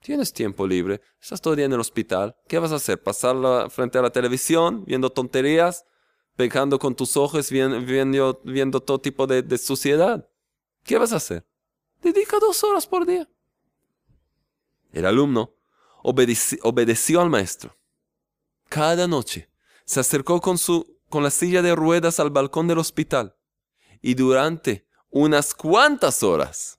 Tienes 0.00 0.32
tiempo 0.32 0.66
libre, 0.66 1.00
estás 1.20 1.40
todo 1.40 1.54
el 1.54 1.58
día 1.58 1.66
en 1.66 1.72
el 1.72 1.80
hospital. 1.80 2.36
¿Qué 2.48 2.58
vas 2.58 2.72
a 2.72 2.76
hacer? 2.76 3.00
¿Pasar 3.00 3.36
frente 3.70 3.98
a 3.98 4.02
la 4.02 4.10
televisión, 4.10 4.84
viendo 4.84 5.10
tonterías, 5.10 5.84
pegando 6.34 6.80
con 6.80 6.96
tus 6.96 7.16
ojos, 7.16 7.50
viendo, 7.50 8.40
viendo 8.42 8.80
todo 8.80 9.00
tipo 9.00 9.28
de, 9.28 9.58
suciedad? 9.58 10.28
¿Qué 10.82 10.98
vas 10.98 11.12
a 11.12 11.16
hacer? 11.16 11.46
Dedica 12.02 12.38
dos 12.40 12.64
horas 12.64 12.86
por 12.88 13.06
día. 13.06 13.28
El 14.90 15.06
alumno 15.06 15.54
obedeció 16.02 17.20
al 17.20 17.30
maestro. 17.30 17.76
Cada 18.68 19.06
noche 19.06 19.50
se 19.84 20.00
acercó 20.00 20.40
con, 20.40 20.58
su, 20.58 20.98
con 21.08 21.22
la 21.22 21.30
silla 21.30 21.62
de 21.62 21.76
ruedas 21.76 22.18
al 22.18 22.30
balcón 22.30 22.66
del 22.66 22.78
hospital 22.78 23.37
y 24.00 24.14
durante 24.14 24.86
unas 25.10 25.54
cuantas 25.54 26.22
horas, 26.22 26.78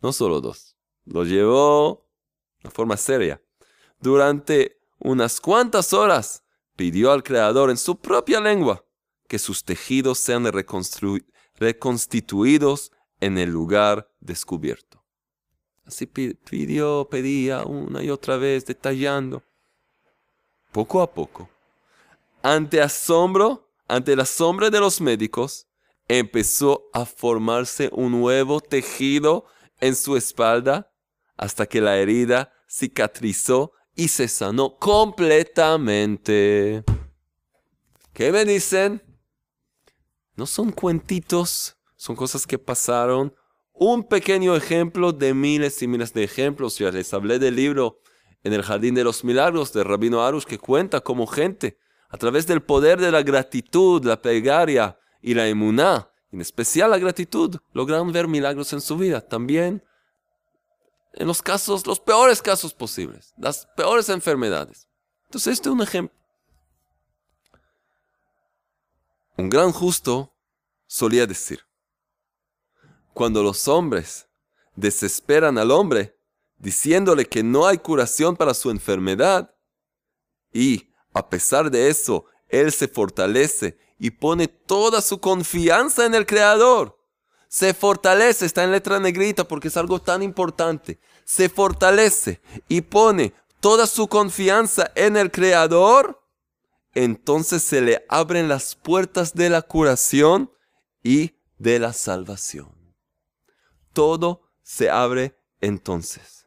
no 0.00 0.12
solo 0.12 0.40
dos, 0.40 0.76
lo 1.04 1.24
llevó 1.24 2.08
de 2.62 2.70
forma 2.70 2.96
seria. 2.96 3.40
Durante 4.00 4.80
unas 4.98 5.40
cuantas 5.40 5.92
horas 5.92 6.42
pidió 6.76 7.12
al 7.12 7.22
Creador 7.22 7.70
en 7.70 7.76
su 7.76 7.96
propia 7.96 8.40
lengua 8.40 8.84
que 9.28 9.38
sus 9.38 9.64
tejidos 9.64 10.18
sean 10.18 10.50
reconstituidos 11.56 12.92
en 13.20 13.38
el 13.38 13.50
lugar 13.50 14.10
descubierto. 14.20 15.02
Así 15.86 16.06
pidió, 16.06 17.08
pedía 17.10 17.64
una 17.64 18.02
y 18.02 18.10
otra 18.10 18.36
vez, 18.36 18.64
detallando. 18.64 19.42
Poco 20.72 21.02
a 21.02 21.12
poco, 21.12 21.48
ante 22.42 22.80
asombro, 22.80 23.70
ante 23.86 24.14
el 24.14 24.20
asombro 24.20 24.70
de 24.70 24.80
los 24.80 25.00
médicos, 25.00 25.68
empezó 26.08 26.90
a 26.92 27.06
formarse 27.06 27.88
un 27.92 28.12
nuevo 28.12 28.60
tejido 28.60 29.46
en 29.80 29.96
su 29.96 30.16
espalda 30.16 30.92
hasta 31.36 31.66
que 31.66 31.80
la 31.80 31.96
herida 31.96 32.52
cicatrizó 32.68 33.72
y 33.94 34.08
se 34.08 34.28
sanó 34.28 34.76
completamente. 34.78 36.84
¿Qué 38.12 38.32
me 38.32 38.44
dicen? 38.44 39.02
No 40.36 40.46
son 40.46 40.72
cuentitos, 40.72 41.76
son 41.96 42.16
cosas 42.16 42.46
que 42.46 42.58
pasaron. 42.58 43.34
Un 43.72 44.04
pequeño 44.04 44.54
ejemplo 44.54 45.12
de 45.12 45.34
miles 45.34 45.82
y 45.82 45.88
miles 45.88 46.12
de 46.12 46.24
ejemplos. 46.24 46.78
Ya 46.78 46.90
les 46.90 47.12
hablé 47.14 47.38
del 47.38 47.56
libro 47.56 48.00
en 48.42 48.52
el 48.52 48.62
Jardín 48.62 48.94
de 48.94 49.04
los 49.04 49.24
Milagros 49.24 49.72
de 49.72 49.84
Rabino 49.84 50.24
Arush 50.24 50.44
que 50.44 50.58
cuenta 50.58 51.00
cómo 51.00 51.26
gente, 51.26 51.78
a 52.08 52.16
través 52.16 52.46
del 52.46 52.62
poder 52.62 53.00
de 53.00 53.10
la 53.10 53.22
gratitud, 53.22 54.04
la 54.04 54.20
plegaria 54.20 54.98
y 55.24 55.32
la 55.32 55.48
emuná, 55.48 56.10
en 56.30 56.42
especial 56.42 56.90
la 56.90 56.98
gratitud, 56.98 57.56
lograron 57.72 58.12
ver 58.12 58.28
milagros 58.28 58.74
en 58.74 58.82
su 58.82 58.98
vida. 58.98 59.22
También 59.22 59.82
en 61.14 61.26
los 61.26 61.40
casos, 61.40 61.86
los 61.86 61.98
peores 61.98 62.42
casos 62.42 62.74
posibles, 62.74 63.32
las 63.38 63.64
peores 63.74 64.10
enfermedades. 64.10 64.86
Entonces, 65.24 65.54
este 65.54 65.70
es 65.70 65.72
un 65.72 65.80
ejemplo. 65.80 66.14
Un 69.38 69.48
gran 69.48 69.72
justo 69.72 70.30
solía 70.86 71.26
decir, 71.26 71.60
cuando 73.14 73.42
los 73.42 73.66
hombres 73.66 74.28
desesperan 74.76 75.56
al 75.56 75.70
hombre 75.70 76.18
diciéndole 76.58 77.24
que 77.24 77.42
no 77.42 77.66
hay 77.66 77.78
curación 77.78 78.36
para 78.36 78.52
su 78.52 78.70
enfermedad, 78.70 79.56
y 80.52 80.92
a 81.14 81.30
pesar 81.30 81.70
de 81.70 81.88
eso, 81.88 82.26
él 82.48 82.70
se 82.72 82.88
fortalece 82.88 83.78
y 83.98 84.10
pone 84.10 84.48
toda 84.48 85.00
su 85.00 85.20
confianza 85.20 86.04
en 86.04 86.14
el 86.14 86.26
Creador. 86.26 86.98
Se 87.48 87.72
fortalece, 87.72 88.46
está 88.46 88.64
en 88.64 88.72
letra 88.72 88.98
negrita 88.98 89.46
porque 89.46 89.68
es 89.68 89.76
algo 89.76 90.00
tan 90.00 90.22
importante. 90.22 90.98
Se 91.24 91.48
fortalece 91.48 92.40
y 92.68 92.80
pone 92.80 93.32
toda 93.60 93.86
su 93.86 94.08
confianza 94.08 94.90
en 94.94 95.16
el 95.16 95.30
Creador. 95.30 96.20
Entonces 96.94 97.62
se 97.62 97.80
le 97.80 98.04
abren 98.08 98.48
las 98.48 98.74
puertas 98.74 99.34
de 99.34 99.50
la 99.50 99.62
curación 99.62 100.50
y 101.02 101.36
de 101.58 101.78
la 101.78 101.92
salvación. 101.92 102.74
Todo 103.92 104.42
se 104.62 104.90
abre 104.90 105.38
entonces. 105.60 106.46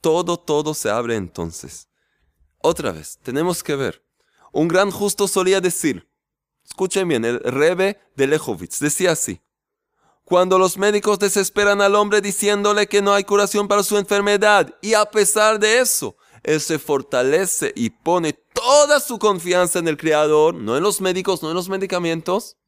Todo, 0.00 0.38
todo 0.38 0.74
se 0.74 0.90
abre 0.90 1.16
entonces. 1.16 1.88
Otra 2.58 2.92
vez, 2.92 3.18
tenemos 3.22 3.62
que 3.62 3.76
ver. 3.76 4.04
Un 4.52 4.68
gran 4.68 4.90
justo 4.90 5.28
solía 5.28 5.60
decir, 5.60 6.08
escuchen 6.68 7.08
bien, 7.08 7.24
el 7.24 7.40
Rebe 7.40 8.00
de 8.16 8.26
Lejovitz 8.26 8.78
decía 8.78 9.12
así, 9.12 9.40
cuando 10.24 10.58
los 10.58 10.76
médicos 10.76 11.18
desesperan 11.18 11.80
al 11.80 11.94
hombre 11.94 12.20
diciéndole 12.20 12.86
que 12.86 13.00
no 13.00 13.14
hay 13.14 13.24
curación 13.24 13.66
para 13.66 13.82
su 13.82 13.96
enfermedad 13.96 14.74
y 14.82 14.94
a 14.94 15.06
pesar 15.06 15.58
de 15.58 15.78
eso, 15.78 16.16
él 16.42 16.60
se 16.60 16.78
fortalece 16.78 17.72
y 17.74 17.90
pone 17.90 18.34
toda 18.34 19.00
su 19.00 19.18
confianza 19.18 19.78
en 19.78 19.88
el 19.88 19.96
Creador, 19.96 20.54
no 20.54 20.76
en 20.76 20.82
los 20.82 21.00
médicos, 21.00 21.42
no 21.42 21.48
en 21.48 21.54
los 21.54 21.68
medicamentos, 21.68 22.58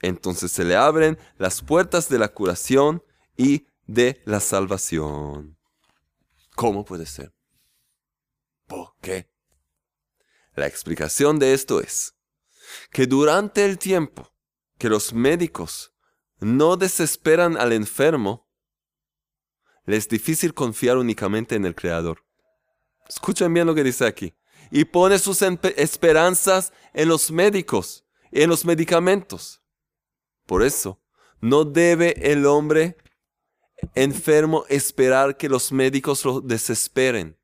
entonces 0.00 0.50
se 0.50 0.64
le 0.64 0.74
abren 0.74 1.18
las 1.38 1.62
puertas 1.62 2.08
de 2.08 2.18
la 2.18 2.28
curación 2.28 3.02
y 3.36 3.66
de 3.86 4.22
la 4.24 4.40
salvación. 4.40 5.58
¿Cómo 6.56 6.84
puede 6.84 7.06
ser? 7.06 7.32
¿Por 8.66 8.94
qué? 9.00 9.30
La 10.54 10.66
explicación 10.66 11.38
de 11.38 11.54
esto 11.54 11.80
es 11.80 12.14
que 12.90 13.06
durante 13.06 13.64
el 13.64 13.78
tiempo 13.78 14.32
que 14.78 14.88
los 14.88 15.12
médicos 15.12 15.94
no 16.40 16.76
desesperan 16.76 17.56
al 17.56 17.72
enfermo, 17.72 18.48
les 19.84 20.04
es 20.04 20.08
difícil 20.08 20.54
confiar 20.54 20.96
únicamente 20.96 21.54
en 21.54 21.64
el 21.64 21.74
Creador. 21.74 22.24
Escuchen 23.08 23.52
bien 23.52 23.66
lo 23.66 23.74
que 23.74 23.84
dice 23.84 24.06
aquí. 24.06 24.34
Y 24.70 24.84
pone 24.84 25.18
sus 25.18 25.42
esperanzas 25.42 26.72
en 26.94 27.08
los 27.08 27.30
médicos, 27.30 28.06
en 28.30 28.48
los 28.48 28.64
medicamentos. 28.64 29.62
Por 30.46 30.62
eso, 30.62 31.02
no 31.40 31.64
debe 31.64 32.32
el 32.32 32.46
hombre 32.46 32.96
enfermo 33.94 34.64
esperar 34.68 35.36
que 35.36 35.48
los 35.48 35.72
médicos 35.72 36.24
lo 36.24 36.40
desesperen, 36.40 37.38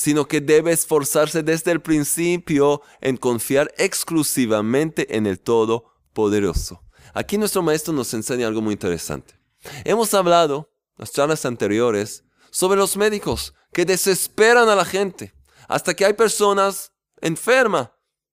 sino 0.00 0.26
que 0.26 0.40
debe 0.40 0.72
esforzarse 0.72 1.42
desde 1.42 1.72
el 1.72 1.82
principio 1.82 2.80
en 3.02 3.18
confiar 3.18 3.70
exclusivamente 3.76 5.14
en 5.14 5.26
el 5.26 5.38
Todopoderoso. 5.38 6.82
Aquí 7.12 7.36
nuestro 7.36 7.60
maestro 7.60 7.92
nos 7.92 8.14
enseña 8.14 8.46
algo 8.46 8.62
muy 8.62 8.72
interesante. 8.72 9.38
Hemos 9.84 10.14
hablado, 10.14 10.72
en 10.96 11.02
las 11.02 11.12
charlas 11.12 11.44
anteriores, 11.44 12.24
sobre 12.50 12.78
los 12.78 12.96
médicos 12.96 13.52
que 13.74 13.84
desesperan 13.84 14.70
a 14.70 14.74
la 14.74 14.86
gente, 14.86 15.34
hasta 15.68 15.92
que 15.92 16.06
hay 16.06 16.14
personas 16.14 16.94
enfermas, 17.20 17.90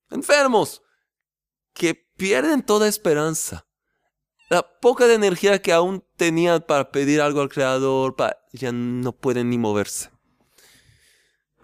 enfermos, 0.10 0.82
que 1.74 1.96
pierden 2.16 2.64
toda 2.64 2.88
esperanza 2.88 3.68
la 4.50 4.80
poca 4.80 5.06
de 5.06 5.16
energía 5.16 5.62
que 5.62 5.74
aún 5.74 6.02
tenían 6.16 6.62
para 6.62 6.94
pedir 6.94 7.20
algo 7.20 7.42
al 7.42 7.50
Creador, 7.50 8.16
ya 8.54 8.72
no 8.72 9.12
pueden 9.12 9.50
ni 9.50 9.58
moverse. 9.58 10.17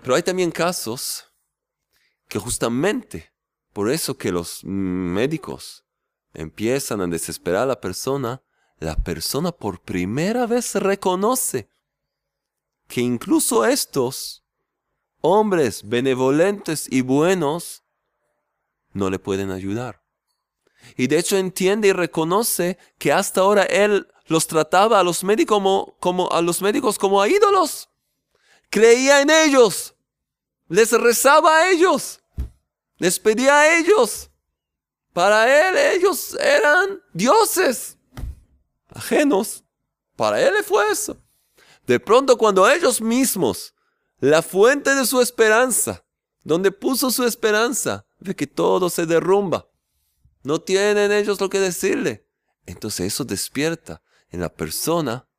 Pero 0.03 0.15
hay 0.15 0.23
también 0.23 0.51
casos 0.51 1.25
que 2.27 2.37
justamente 2.37 3.33
por 3.71 3.89
eso 3.89 4.17
que 4.17 4.31
los 4.31 4.63
médicos 4.63 5.85
empiezan 6.33 6.99
a 7.01 7.07
desesperar 7.07 7.63
a 7.63 7.67
la 7.67 7.81
persona, 7.81 8.43
la 8.79 8.97
persona 8.97 9.51
por 9.53 9.81
primera 9.81 10.45
vez 10.45 10.75
reconoce 10.75 11.69
que 12.87 12.99
incluso 13.01 13.65
estos 13.65 14.43
hombres 15.21 15.87
benevolentes 15.87 16.91
y 16.91 17.01
buenos 17.01 17.83
no 18.91 19.09
le 19.09 19.19
pueden 19.19 19.51
ayudar. 19.51 20.03
Y 20.97 21.07
de 21.07 21.17
hecho 21.17 21.37
entiende 21.37 21.87
y 21.87 21.93
reconoce 21.93 22.77
que 22.97 23.13
hasta 23.13 23.39
ahora 23.39 23.63
él 23.63 24.07
los 24.25 24.47
trataba 24.47 24.99
a 24.99 25.03
los 25.03 25.23
médicos 25.23 25.61
como, 25.99 26.29
a 26.29 26.41
los 26.41 26.61
médicos 26.61 26.99
como 26.99 27.21
a 27.21 27.29
ídolos. 27.29 27.89
Creía 28.73 29.21
en 29.21 29.29
ellos. 29.29 29.93
Les 30.67 30.91
rezaba 30.91 31.57
a 31.57 31.69
ellos. 31.69 32.19
Les 32.97 33.19
pedía 33.19 33.59
a 33.59 33.77
ellos. 33.77 34.31
Para 35.13 35.69
él 35.69 35.77
ellos 35.95 36.35
eran 36.39 36.99
dioses 37.13 37.99
ajenos. 38.89 39.63
Para 40.15 40.41
él 40.41 40.55
fue 40.63 40.89
eso. 40.89 41.15
De 41.85 41.99
pronto 41.99 42.35
cuando 42.35 42.67
ellos 42.67 42.99
mismos, 42.99 43.75
la 44.19 44.41
fuente 44.41 44.95
de 44.95 45.05
su 45.05 45.21
esperanza, 45.21 46.03
donde 46.43 46.71
puso 46.71 47.11
su 47.11 47.25
esperanza, 47.25 48.07
ve 48.17 48.35
que 48.35 48.47
todo 48.47 48.89
se 48.89 49.05
derrumba. 49.05 49.69
No 50.41 50.59
tienen 50.59 51.11
ellos 51.11 51.39
lo 51.39 51.47
que 51.47 51.59
decirle. 51.59 52.27
Entonces 52.65 53.13
eso 53.13 53.23
despierta 53.23 54.01
en 54.29 54.39
la 54.41 54.49
persona 54.51 55.29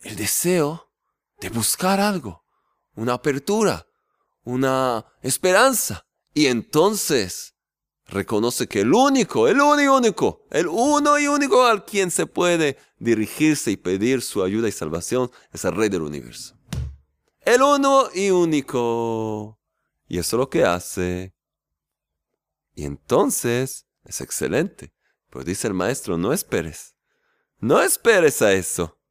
el 0.00 0.16
deseo 0.16 0.91
de 1.42 1.48
buscar 1.48 1.98
algo, 2.00 2.44
una 2.94 3.14
apertura, 3.14 3.84
una 4.44 5.04
esperanza. 5.22 6.06
Y 6.32 6.46
entonces 6.46 7.54
reconoce 8.06 8.68
que 8.68 8.80
el 8.80 8.94
único, 8.94 9.48
el 9.48 9.60
único, 9.60 9.96
único, 9.96 10.46
el 10.50 10.68
uno 10.68 11.18
y 11.18 11.26
único 11.26 11.66
al 11.66 11.84
quien 11.84 12.12
se 12.12 12.26
puede 12.26 12.78
dirigirse 12.98 13.72
y 13.72 13.76
pedir 13.76 14.22
su 14.22 14.44
ayuda 14.44 14.68
y 14.68 14.72
salvación 14.72 15.30
es 15.52 15.64
el 15.64 15.74
Rey 15.74 15.88
del 15.88 16.02
universo. 16.02 16.56
El 17.40 17.60
uno 17.60 18.08
y 18.14 18.30
único. 18.30 19.58
Y 20.06 20.18
eso 20.18 20.36
es 20.36 20.38
lo 20.38 20.48
que 20.48 20.64
hace 20.64 21.34
y 22.74 22.84
entonces 22.84 23.86
es 24.04 24.20
excelente. 24.20 24.94
Pero 25.28 25.44
dice 25.44 25.66
el 25.66 25.74
maestro, 25.74 26.16
no 26.16 26.32
esperes. 26.32 26.94
No 27.58 27.82
esperes 27.82 28.42
a 28.42 28.52
eso. 28.52 29.01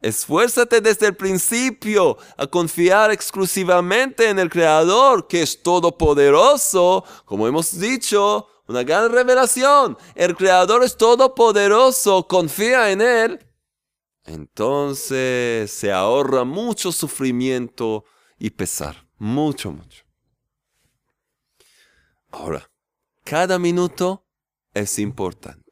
Esfuérzate 0.00 0.80
desde 0.80 1.08
el 1.08 1.16
principio 1.16 2.16
a 2.38 2.46
confiar 2.46 3.10
exclusivamente 3.10 4.30
en 4.30 4.38
el 4.38 4.48
Creador, 4.48 5.26
que 5.26 5.42
es 5.42 5.62
todopoderoso, 5.62 7.04
como 7.26 7.46
hemos 7.46 7.78
dicho, 7.78 8.46
una 8.66 8.82
gran 8.82 9.12
revelación. 9.12 9.98
El 10.14 10.36
Creador 10.36 10.84
es 10.84 10.96
todopoderoso, 10.96 12.26
confía 12.26 12.90
en 12.90 13.02
Él. 13.02 13.46
Entonces 14.24 15.70
se 15.70 15.92
ahorra 15.92 16.44
mucho 16.44 16.92
sufrimiento 16.92 18.04
y 18.38 18.50
pesar, 18.50 19.06
mucho, 19.18 19.70
mucho. 19.70 20.04
Ahora, 22.30 22.70
cada 23.24 23.58
minuto 23.58 24.24
es 24.72 24.98
importante. 24.98 25.69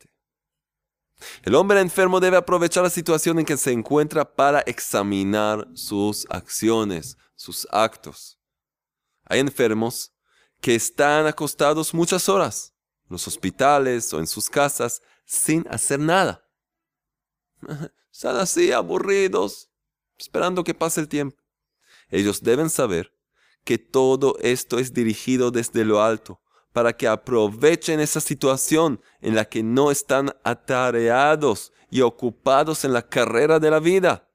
El 1.42 1.54
hombre 1.54 1.80
enfermo 1.80 2.20
debe 2.20 2.36
aprovechar 2.36 2.82
la 2.82 2.90
situación 2.90 3.38
en 3.38 3.44
que 3.44 3.56
se 3.56 3.72
encuentra 3.72 4.36
para 4.36 4.60
examinar 4.60 5.66
sus 5.74 6.26
acciones, 6.30 7.16
sus 7.34 7.66
actos. 7.70 8.38
Hay 9.24 9.40
enfermos 9.40 10.12
que 10.60 10.74
están 10.74 11.26
acostados 11.26 11.92
muchas 11.92 12.28
horas 12.28 12.74
en 13.08 13.14
los 13.14 13.26
hospitales 13.26 14.12
o 14.12 14.20
en 14.20 14.26
sus 14.26 14.48
casas 14.48 15.02
sin 15.24 15.66
hacer 15.68 16.00
nada. 16.00 16.44
Están 18.12 18.36
así 18.36 18.72
aburridos, 18.72 19.70
esperando 20.16 20.64
que 20.64 20.74
pase 20.74 21.00
el 21.00 21.08
tiempo. 21.08 21.40
Ellos 22.08 22.42
deben 22.42 22.70
saber 22.70 23.12
que 23.64 23.78
todo 23.78 24.36
esto 24.40 24.78
es 24.78 24.94
dirigido 24.94 25.50
desde 25.50 25.84
lo 25.84 26.02
alto 26.02 26.40
para 26.72 26.96
que 26.96 27.08
aprovechen 27.08 28.00
esa 28.00 28.20
situación 28.20 29.00
en 29.20 29.34
la 29.34 29.44
que 29.44 29.62
no 29.62 29.90
están 29.90 30.34
atareados 30.44 31.72
y 31.90 32.02
ocupados 32.02 32.84
en 32.84 32.92
la 32.92 33.08
carrera 33.08 33.58
de 33.58 33.70
la 33.70 33.80
vida, 33.80 34.30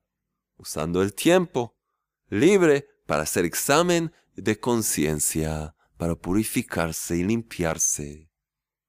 usando 0.58 1.02
el 1.02 1.14
tiempo 1.14 1.78
libre 2.30 2.88
para 3.06 3.24
hacer 3.24 3.46
examen 3.46 4.12
de 4.36 4.60
conciencia, 4.60 5.76
para 5.98 6.16
purificarse 6.16 7.18
y 7.18 7.24
limpiarse. 7.24 8.32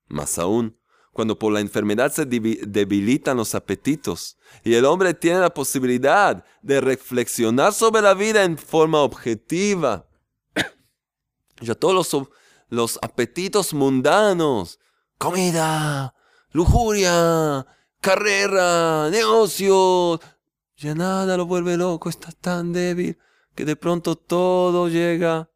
Más 0.09 0.39
aún, 0.39 0.79
cuando 1.13 1.39
por 1.39 1.53
la 1.53 1.61
enfermedad 1.61 2.13
se 2.13 2.27
debilitan 2.27 3.37
los 3.37 3.55
apetitos 3.55 4.37
y 4.65 4.75
el 4.75 4.85
hombre 4.85 5.15
tiene 5.15 5.39
la 5.39 5.55
posibilidad 5.55 6.45
de 6.61 6.81
reflexionar 6.81 7.73
sobre 7.73 8.03
la 8.03 8.15
vida 8.15 8.43
en 8.43 8.59
forma 8.59 9.01
objetiva 9.01 10.09
Ya 11.61 11.75
todos 11.75 11.95
los, 11.95 12.29
los 12.75 12.99
apetitos 13.03 13.73
mundanos, 13.73 14.81
comida, 15.19 16.15
lujuria, 16.53 17.67
carrera, 18.01 19.09
negocio, 19.11 20.21
ya 20.77 20.95
nada 20.95 21.37
lo 21.37 21.47
vuelve 21.47 21.77
loco, 21.77 22.09
está 22.09 22.33
tan 22.33 22.73
débil 22.73 23.19
que 23.55 23.65
de 23.65 23.77
pronto 23.77 24.17
todo 24.17 24.89
llega, 24.89 25.51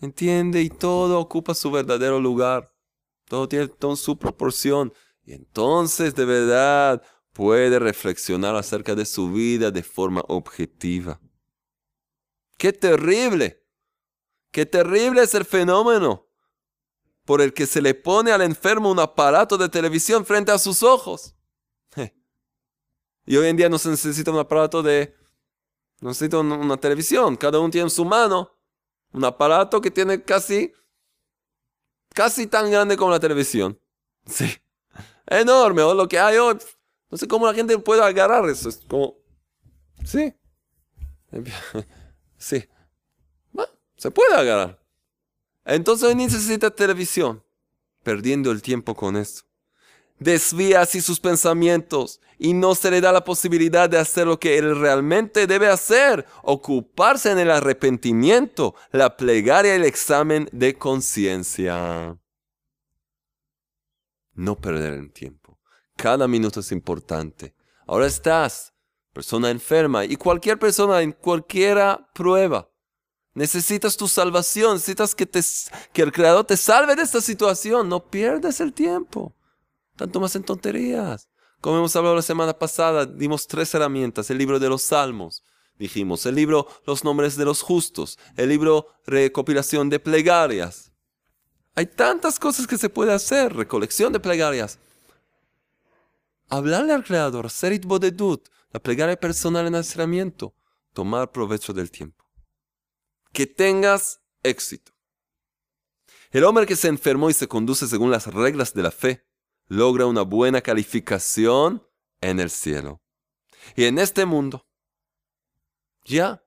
entiende, 0.00 0.62
y 0.62 0.70
todo 0.70 1.20
ocupa 1.20 1.54
su 1.54 1.70
verdadero 1.70 2.18
lugar. 2.20 2.72
Todo 3.26 3.48
tiene 3.48 3.68
su 3.96 4.18
proporción. 4.18 4.92
Y 5.24 5.32
entonces 5.32 6.14
de 6.14 6.24
verdad 6.24 7.02
puede 7.32 7.78
reflexionar 7.78 8.56
acerca 8.56 8.94
de 8.94 9.04
su 9.04 9.30
vida 9.32 9.70
de 9.70 9.82
forma 9.82 10.22
objetiva. 10.28 11.20
¡Qué 12.56 12.72
terrible! 12.72 13.64
¡Qué 14.50 14.64
terrible 14.64 15.22
es 15.22 15.34
el 15.34 15.44
fenómeno 15.44 16.26
por 17.26 17.42
el 17.42 17.52
que 17.52 17.66
se 17.66 17.82
le 17.82 17.92
pone 17.92 18.32
al 18.32 18.40
enfermo 18.40 18.90
un 18.90 19.00
aparato 19.00 19.58
de 19.58 19.68
televisión 19.68 20.24
frente 20.24 20.52
a 20.52 20.58
sus 20.58 20.82
ojos! 20.82 21.34
Y 23.26 23.36
hoy 23.36 23.48
en 23.48 23.56
día 23.56 23.68
no 23.68 23.76
se 23.76 23.90
necesita 23.90 24.30
un 24.30 24.38
aparato 24.38 24.82
de... 24.82 25.14
No 26.00 26.10
necesita 26.10 26.38
una 26.38 26.76
televisión. 26.76 27.36
Cada 27.36 27.58
uno 27.58 27.70
tiene 27.70 27.86
en 27.86 27.90
su 27.90 28.04
mano 28.04 28.56
un 29.12 29.24
aparato 29.24 29.80
que 29.80 29.90
tiene 29.90 30.22
casi... 30.22 30.72
Casi 32.14 32.46
tan 32.46 32.70
grande 32.70 32.96
como 32.96 33.10
la 33.10 33.18
televisión. 33.18 33.78
Sí. 34.26 34.46
Enorme. 35.26 35.82
O 35.82 35.92
lo 35.92 36.06
que 36.06 36.20
hay 36.20 36.36
hoy. 36.36 36.56
No 37.10 37.18
sé 37.18 37.26
cómo 37.26 37.46
la 37.46 37.54
gente 37.54 37.76
puede 37.78 38.02
agarrar 38.02 38.48
eso. 38.48 38.68
Es 38.68 38.80
como... 38.88 39.16
Sí. 40.04 40.32
Sí. 42.38 42.62
se 43.96 44.10
puede 44.10 44.34
agarrar. 44.34 44.78
Entonces 45.66 46.16
necesita 46.16 46.70
televisión. 46.70 47.42
Perdiendo 48.02 48.52
el 48.52 48.62
tiempo 48.62 48.94
con 48.94 49.16
esto 49.16 49.46
desvía 50.18 50.80
así 50.80 51.00
sus 51.00 51.20
pensamientos 51.20 52.20
y 52.38 52.52
no 52.52 52.74
se 52.74 52.90
le 52.90 53.00
da 53.00 53.12
la 53.12 53.24
posibilidad 53.24 53.88
de 53.88 53.98
hacer 53.98 54.26
lo 54.26 54.38
que 54.38 54.58
él 54.58 54.78
realmente 54.78 55.46
debe 55.46 55.68
hacer, 55.68 56.26
ocuparse 56.42 57.30
en 57.30 57.38
el 57.38 57.50
arrepentimiento, 57.50 58.74
la 58.92 59.16
plegaria 59.16 59.72
y 59.72 59.76
el 59.76 59.84
examen 59.84 60.48
de 60.52 60.76
conciencia. 60.76 62.18
No 64.34 64.56
perder 64.56 64.94
el 64.94 65.12
tiempo. 65.12 65.58
Cada 65.96 66.28
minuto 66.28 66.60
es 66.60 66.72
importante. 66.72 67.54
Ahora 67.86 68.06
estás, 68.06 68.74
persona 69.14 69.50
enferma, 69.50 70.04
y 70.04 70.16
cualquier 70.16 70.58
persona 70.58 71.00
en 71.00 71.12
cualquier 71.12 71.78
prueba. 72.12 72.68
Necesitas 73.36 73.96
tu 73.96 74.08
salvación, 74.08 74.74
necesitas 74.74 75.14
que, 75.14 75.28
que 75.92 76.02
el 76.02 76.10
Creador 76.10 76.44
te 76.44 76.56
salve 76.56 76.96
de 76.96 77.02
esta 77.02 77.20
situación. 77.20 77.88
No 77.88 78.04
pierdas 78.04 78.60
el 78.60 78.72
tiempo 78.72 79.36
tanto 79.96 80.20
más 80.20 80.36
en 80.36 80.44
tonterías. 80.44 81.28
Como 81.60 81.78
hemos 81.78 81.96
hablado 81.96 82.14
la 82.14 82.22
semana 82.22 82.56
pasada, 82.56 83.06
dimos 83.06 83.46
tres 83.46 83.74
herramientas. 83.74 84.30
El 84.30 84.38
libro 84.38 84.58
de 84.58 84.68
los 84.68 84.82
salmos, 84.82 85.42
dijimos. 85.78 86.24
El 86.26 86.36
libro 86.36 86.68
Los 86.86 87.02
nombres 87.02 87.36
de 87.36 87.44
los 87.44 87.62
justos. 87.62 88.18
El 88.36 88.50
libro 88.50 88.88
Recopilación 89.06 89.88
de 89.88 89.98
plegarias. 89.98 90.92
Hay 91.74 91.86
tantas 91.86 92.38
cosas 92.38 92.66
que 92.66 92.78
se 92.78 92.88
puede 92.88 93.12
hacer. 93.12 93.54
Recolección 93.54 94.12
de 94.12 94.20
plegarias. 94.20 94.78
Hablarle 96.48 96.92
al 96.92 97.02
Creador, 97.02 97.50
Serit 97.50 97.84
Bodedut, 97.84 98.48
la 98.70 98.80
plegaria 98.80 99.18
personal 99.18 99.66
en 99.66 99.74
aislamiento. 99.74 100.54
Tomar 100.92 101.32
provecho 101.32 101.72
del 101.72 101.90
tiempo. 101.90 102.15
Que 103.36 103.46
tengas 103.46 104.22
éxito. 104.42 104.92
El 106.30 106.44
hombre 106.44 106.64
que 106.64 106.74
se 106.74 106.88
enfermó 106.88 107.28
y 107.28 107.34
se 107.34 107.46
conduce 107.46 107.86
según 107.86 108.10
las 108.10 108.28
reglas 108.28 108.72
de 108.72 108.82
la 108.82 108.90
fe 108.90 109.26
logra 109.66 110.06
una 110.06 110.22
buena 110.22 110.62
calificación 110.62 111.86
en 112.22 112.40
el 112.40 112.48
cielo. 112.48 113.02
Y 113.74 113.84
en 113.84 113.98
este 113.98 114.24
mundo, 114.24 114.66
ya, 116.06 116.46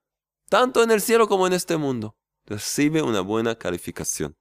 tanto 0.49 0.81
en 0.81 0.89
el 0.89 0.99
cielo 0.99 1.27
como 1.27 1.45
en 1.45 1.53
este 1.53 1.77
mundo, 1.77 2.17
recibe 2.47 3.03
una 3.03 3.21
buena 3.21 3.55
calificación. 3.55 4.35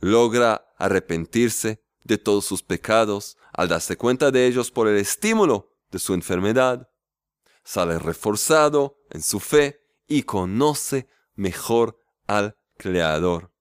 Logra 0.00 0.74
arrepentirse 0.78 1.80
de 2.02 2.18
todos 2.18 2.44
sus 2.44 2.64
pecados 2.64 3.38
al 3.52 3.68
darse 3.68 3.96
cuenta 3.96 4.32
de 4.32 4.48
ellos 4.48 4.72
por 4.72 4.88
el 4.88 4.96
estímulo 4.96 5.76
de 5.92 6.00
su 6.00 6.12
enfermedad. 6.12 6.90
Sale 7.62 8.00
reforzado 8.00 8.98
en 9.10 9.22
su 9.22 9.38
fe 9.38 9.83
y 10.06 10.22
conoce 10.22 11.08
mejor 11.34 11.98
al 12.26 12.56
Creador. 12.76 13.52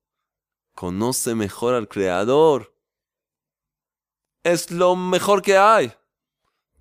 Conoce 0.73 1.35
mejor 1.35 1.75
al 1.75 1.87
Creador 1.87 2.73
es 4.43 4.69
lo 4.71 4.95
mejor 4.95 5.41
que 5.41 5.57
hay. 5.57 5.91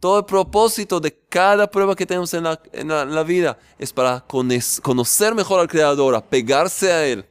Todo 0.00 0.18
el 0.18 0.24
propósito 0.24 1.00
de 1.00 1.16
cada 1.28 1.70
prueba 1.70 1.94
que 1.94 2.04
tenemos 2.04 2.34
en 2.34 2.42
la, 2.42 3.22
vida 3.22 3.56
es 3.78 3.92
para 3.92 4.26
conocer 4.26 5.32
mejor 5.34 5.60
al 5.60 5.68
Creador, 5.68 6.16
apegarse 6.16 6.92
a 6.92 7.06
Él, 7.06 7.24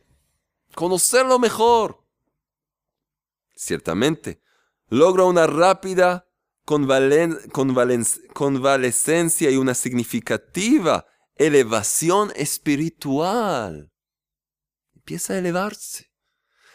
conocerlo 0.73 1.37
mejor. 1.37 2.01
Ciertamente, 3.53 4.41
logra 4.87 5.25
una 5.25 5.45
rápida 5.47 6.25
convalescencia 6.63 9.51
y 9.51 9.57
una 9.57 9.73
significativa 9.73 11.05
elevación 11.35 12.31
espiritual. 12.35 13.91
Empieza 14.95 15.33
a 15.33 15.37
elevarse, 15.37 16.11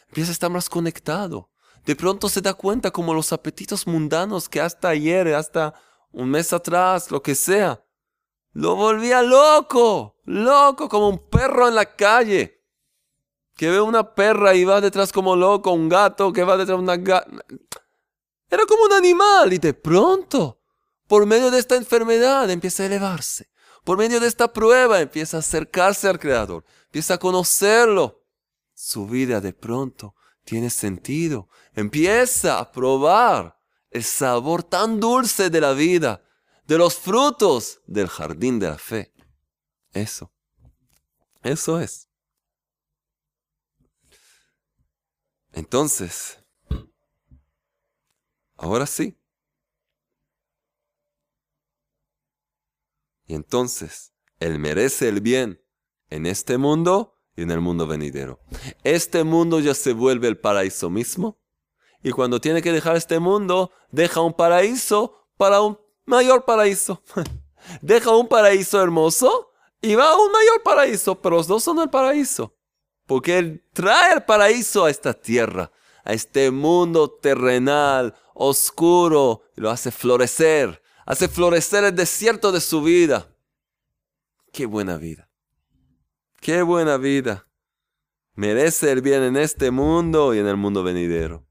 empieza 0.09 0.31
a 0.31 0.33
estar 0.33 0.51
más 0.51 0.69
conectado 0.69 1.51
de 1.87 1.95
pronto 1.95 2.29
se 2.29 2.40
da 2.40 2.53
cuenta 2.53 2.90
como 2.90 3.14
los 3.14 3.33
apetitos 3.33 3.87
mundanos 3.87 4.49
que 4.49 4.61
hasta 4.61 4.88
ayer, 4.88 5.33
hasta 5.35 5.73
un 6.11 6.29
mes 6.29 6.53
atrás, 6.53 7.12
lo 7.12 7.23
que 7.23 7.37
sea, 7.37 7.85
lo 8.53 8.75
volvía 8.75 9.23
loco, 9.23 10.16
loco 10.25 10.88
como 10.88 11.09
un 11.09 11.31
perro 11.31 11.69
en 11.69 11.77
la 11.77 11.95
calle, 11.95 12.64
que 13.55 13.71
ve 13.71 13.81
una 13.81 14.14
perra 14.14 14.55
y 14.57 14.64
va 14.64 14.81
detrás 14.81 15.12
como 15.12 15.37
loco, 15.37 15.71
un 15.71 15.88
gato 15.88 16.33
que 16.33 16.42
va 16.42 16.57
detrás 16.57 16.77
de 16.77 16.83
una 16.83 16.97
gata. 16.97 17.31
Era 18.51 18.66
como 18.66 18.83
un 18.85 18.92
animal 18.92 19.53
y 19.53 19.59
de 19.59 19.73
pronto, 19.73 20.61
por 21.07 21.25
medio 21.25 21.53
de 21.53 21.61
esta 21.61 21.77
enfermedad, 21.77 22.51
empieza 22.51 22.83
a 22.83 22.87
elevarse. 22.87 23.49
Por 23.87 23.99
medio 23.99 24.18
de 24.18 24.27
esta 24.27 24.53
prueba 24.53 25.01
empieza 25.01 25.37
a 25.37 25.40
acercarse 25.40 26.09
al 26.09 26.18
Creador, 26.18 26.64
empieza 26.87 27.14
a 27.14 27.18
conocerlo. 27.18 28.27
Su 28.75 29.07
vida 29.07 29.40
de 29.40 29.53
pronto 29.53 30.16
tiene 30.42 30.70
sentido. 30.70 31.49
Empieza 31.72 32.59
a 32.59 32.72
probar 32.72 33.62
el 33.92 34.03
sabor 34.03 34.64
tan 34.64 34.99
dulce 34.99 35.51
de 35.51 35.61
la 35.61 35.72
vida, 35.72 36.20
de 36.66 36.79
los 36.79 36.96
frutos 36.96 37.81
del 37.87 38.09
jardín 38.09 38.59
de 38.59 38.70
la 38.70 38.77
fe. 38.77 39.14
Eso. 39.92 40.33
Eso 41.44 41.79
es. 41.79 42.09
Entonces, 45.53 46.40
ahora 48.57 48.85
sí. 48.85 49.16
Y 53.27 53.35
entonces, 53.35 54.12
Él 54.41 54.59
merece 54.59 55.09
el 55.09 55.21
bien 55.21 55.62
en 56.11 56.27
este 56.27 56.59
mundo 56.59 57.15
y 57.37 57.43
en 57.43 57.51
el 57.51 57.61
mundo 57.61 57.87
venidero. 57.87 58.41
Este 58.85 59.25
mundo 59.25 59.61
ya 59.61 59.75
se 59.75 59.93
vuelve 59.93 60.29
el 60.29 60.39
paraíso 60.39 60.91
mismo. 60.91 61.39
Y 62.03 62.11
cuando 62.12 62.41
tiene 62.41 62.62
que 62.62 62.73
dejar 62.73 62.97
este 62.97 63.19
mundo, 63.19 63.73
deja 63.91 64.21
un 64.21 64.33
paraíso 64.33 65.27
para 65.37 65.61
un 65.61 65.79
mayor 66.05 66.45
paraíso. 66.45 67.03
deja 67.83 68.17
un 68.17 68.29
paraíso 68.29 68.81
hermoso 68.81 69.51
y 69.83 69.95
va 69.95 70.11
a 70.11 70.17
un 70.17 70.33
mayor 70.33 70.62
paraíso, 70.62 71.21
pero 71.21 71.37
los 71.37 71.47
dos 71.47 71.62
son 71.62 71.81
el 71.81 71.91
paraíso. 71.91 72.55
Porque 73.07 73.39
Él 73.39 73.65
trae 73.73 74.15
el 74.15 74.25
paraíso 74.25 74.85
a 74.85 74.91
esta 74.91 75.15
tierra, 75.15 75.71
a 76.05 76.12
este 76.12 76.51
mundo 76.51 77.11
terrenal, 77.11 78.15
oscuro, 78.35 79.43
y 79.57 79.61
lo 79.61 79.71
hace 79.71 79.91
florecer, 79.91 80.83
hace 81.07 81.29
florecer 81.29 81.85
el 81.85 81.95
desierto 81.95 82.53
de 82.53 82.61
su 82.61 82.83
vida. 82.83 83.29
Qué 84.53 84.66
buena 84.66 84.99
vida. 84.99 85.31
Qué 86.40 86.62
buena 86.62 86.99
vida. 86.99 87.47
Merece 88.35 88.92
el 88.92 89.01
bien 89.01 89.23
en 89.23 89.37
este 89.37 89.71
mundo 89.71 90.35
y 90.35 90.38
en 90.40 90.47
el 90.47 90.57
mundo 90.57 90.83
venidero. 90.83 91.47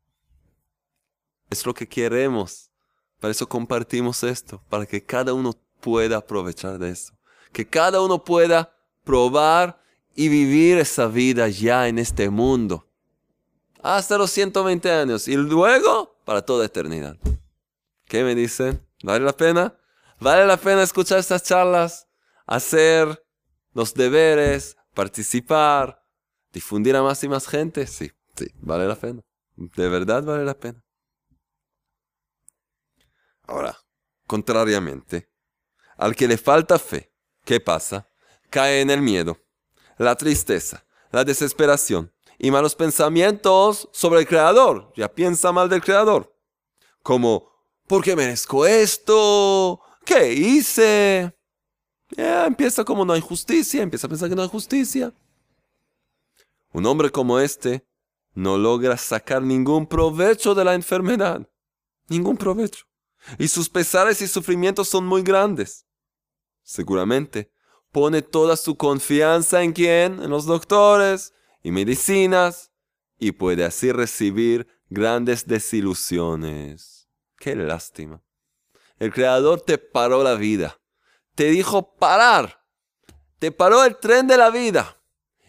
Es 1.50 1.66
lo 1.66 1.74
que 1.74 1.88
queremos. 1.88 2.70
Para 3.20 3.32
eso 3.32 3.48
compartimos 3.48 4.24
esto, 4.24 4.62
para 4.70 4.86
que 4.86 5.04
cada 5.04 5.34
uno 5.34 5.54
pueda 5.80 6.18
aprovechar 6.18 6.78
de 6.78 6.92
eso. 6.92 7.14
Que 7.52 7.66
cada 7.66 8.02
uno 8.02 8.24
pueda 8.24 8.76
probar 9.04 9.82
y 10.16 10.28
vivir 10.28 10.78
esa 10.78 11.08
vida 11.08 11.48
ya 11.48 11.88
en 11.88 11.98
este 11.98 12.30
mundo. 12.30 12.88
Hasta 13.82 14.18
los 14.18 14.32
120 14.32 14.92
años 14.92 15.28
y 15.28 15.36
luego 15.36 16.18
para 16.26 16.44
toda 16.44 16.66
eternidad. 16.66 17.18
¿Qué 18.06 18.24
me 18.24 18.36
dicen? 18.36 18.85
¿Vale 19.06 19.24
la 19.24 19.38
pena? 19.38 19.78
¿Vale 20.20 20.48
la 20.48 20.58
pena 20.58 20.82
escuchar 20.82 21.20
estas 21.20 21.44
charlas? 21.44 22.08
Hacer 22.48 23.24
los 23.74 23.94
deberes, 23.94 24.78
participar, 24.96 26.04
difundir 26.52 26.96
a 26.96 27.04
más 27.04 27.24
y 27.24 27.30
más 27.30 27.48
gente, 27.48 27.86
sí, 27.86 28.12
sí, 28.36 28.48
vale 28.56 28.88
la 28.88 28.96
pena. 28.96 29.22
De 29.56 29.90
verdad 29.90 30.24
vale 30.24 30.44
la 30.44 30.58
pena. 30.58 30.84
Ahora, 33.44 33.78
contrariamente, 34.26 35.30
al 35.98 36.16
que 36.16 36.28
le 36.28 36.40
falta 36.40 36.80
fe, 36.80 37.14
¿qué 37.44 37.60
pasa? 37.60 38.10
Cae 38.50 38.82
en 38.82 38.90
el 38.90 39.04
miedo, 39.04 39.38
la 40.00 40.16
tristeza, 40.16 40.84
la 41.12 41.24
desesperación 41.24 42.12
y 42.40 42.50
malos 42.50 42.74
pensamientos 42.74 43.88
sobre 43.94 44.22
el 44.22 44.28
Creador. 44.28 44.92
Ya 44.96 45.14
piensa 45.14 45.52
mal 45.52 45.70
del 45.70 45.84
Creador. 45.84 46.36
Como, 47.04 47.55
¿por 47.88 48.04
qué 48.04 48.16
merezco 48.16 48.66
esto? 48.66 49.82
¿Qué 50.06 50.34
hice? 50.34 51.36
Ya 52.10 52.46
empieza 52.46 52.84
como 52.84 53.06
no 53.06 53.14
hay 53.14 53.22
justicia, 53.22 53.82
empieza 53.82 54.08
a 54.08 54.10
pensar 54.10 54.30
que 54.30 54.36
no 54.36 54.44
hay 54.44 54.50
justicia. 54.50 55.14
Un 56.72 56.86
hombre 56.86 57.10
como 57.10 57.40
este 57.40 57.86
no 58.34 58.58
logra 58.58 58.98
sacar 58.98 59.42
ningún 59.42 59.88
provecho 59.88 60.54
de 60.54 60.66
la 60.66 60.76
enfermedad. 60.76 61.50
Ningún 62.10 62.38
provecho. 62.38 62.86
Y 63.40 63.48
sus 63.48 63.70
pesares 63.70 64.22
y 64.22 64.28
sufrimientos 64.28 64.90
son 64.90 65.06
muy 65.06 65.24
grandes. 65.24 65.86
Seguramente 66.62 67.52
pone 67.92 68.22
toda 68.22 68.58
su 68.58 68.76
confianza 68.76 69.64
en 69.64 69.72
quién? 69.72 70.22
En 70.22 70.30
los 70.30 70.46
doctores 70.46 71.34
y 71.64 71.72
medicinas 71.72 72.72
y 73.18 73.32
puede 73.32 73.64
así 73.64 73.92
recibir 73.92 74.68
grandes 74.90 75.48
desilusiones. 75.48 76.95
Qué 77.38 77.56
lástima. 77.56 78.22
El 78.98 79.14
Creador 79.14 79.62
te 79.62 79.78
paró 79.78 80.24
la 80.24 80.36
vida. 80.36 80.80
Te 81.36 81.46
dijo 81.46 81.96
parar. 81.96 82.64
Te 83.40 83.52
paró 83.52 83.84
el 83.84 83.98
tren 83.98 84.28
de 84.28 84.38
la 84.38 84.50
vida. 84.50 85.02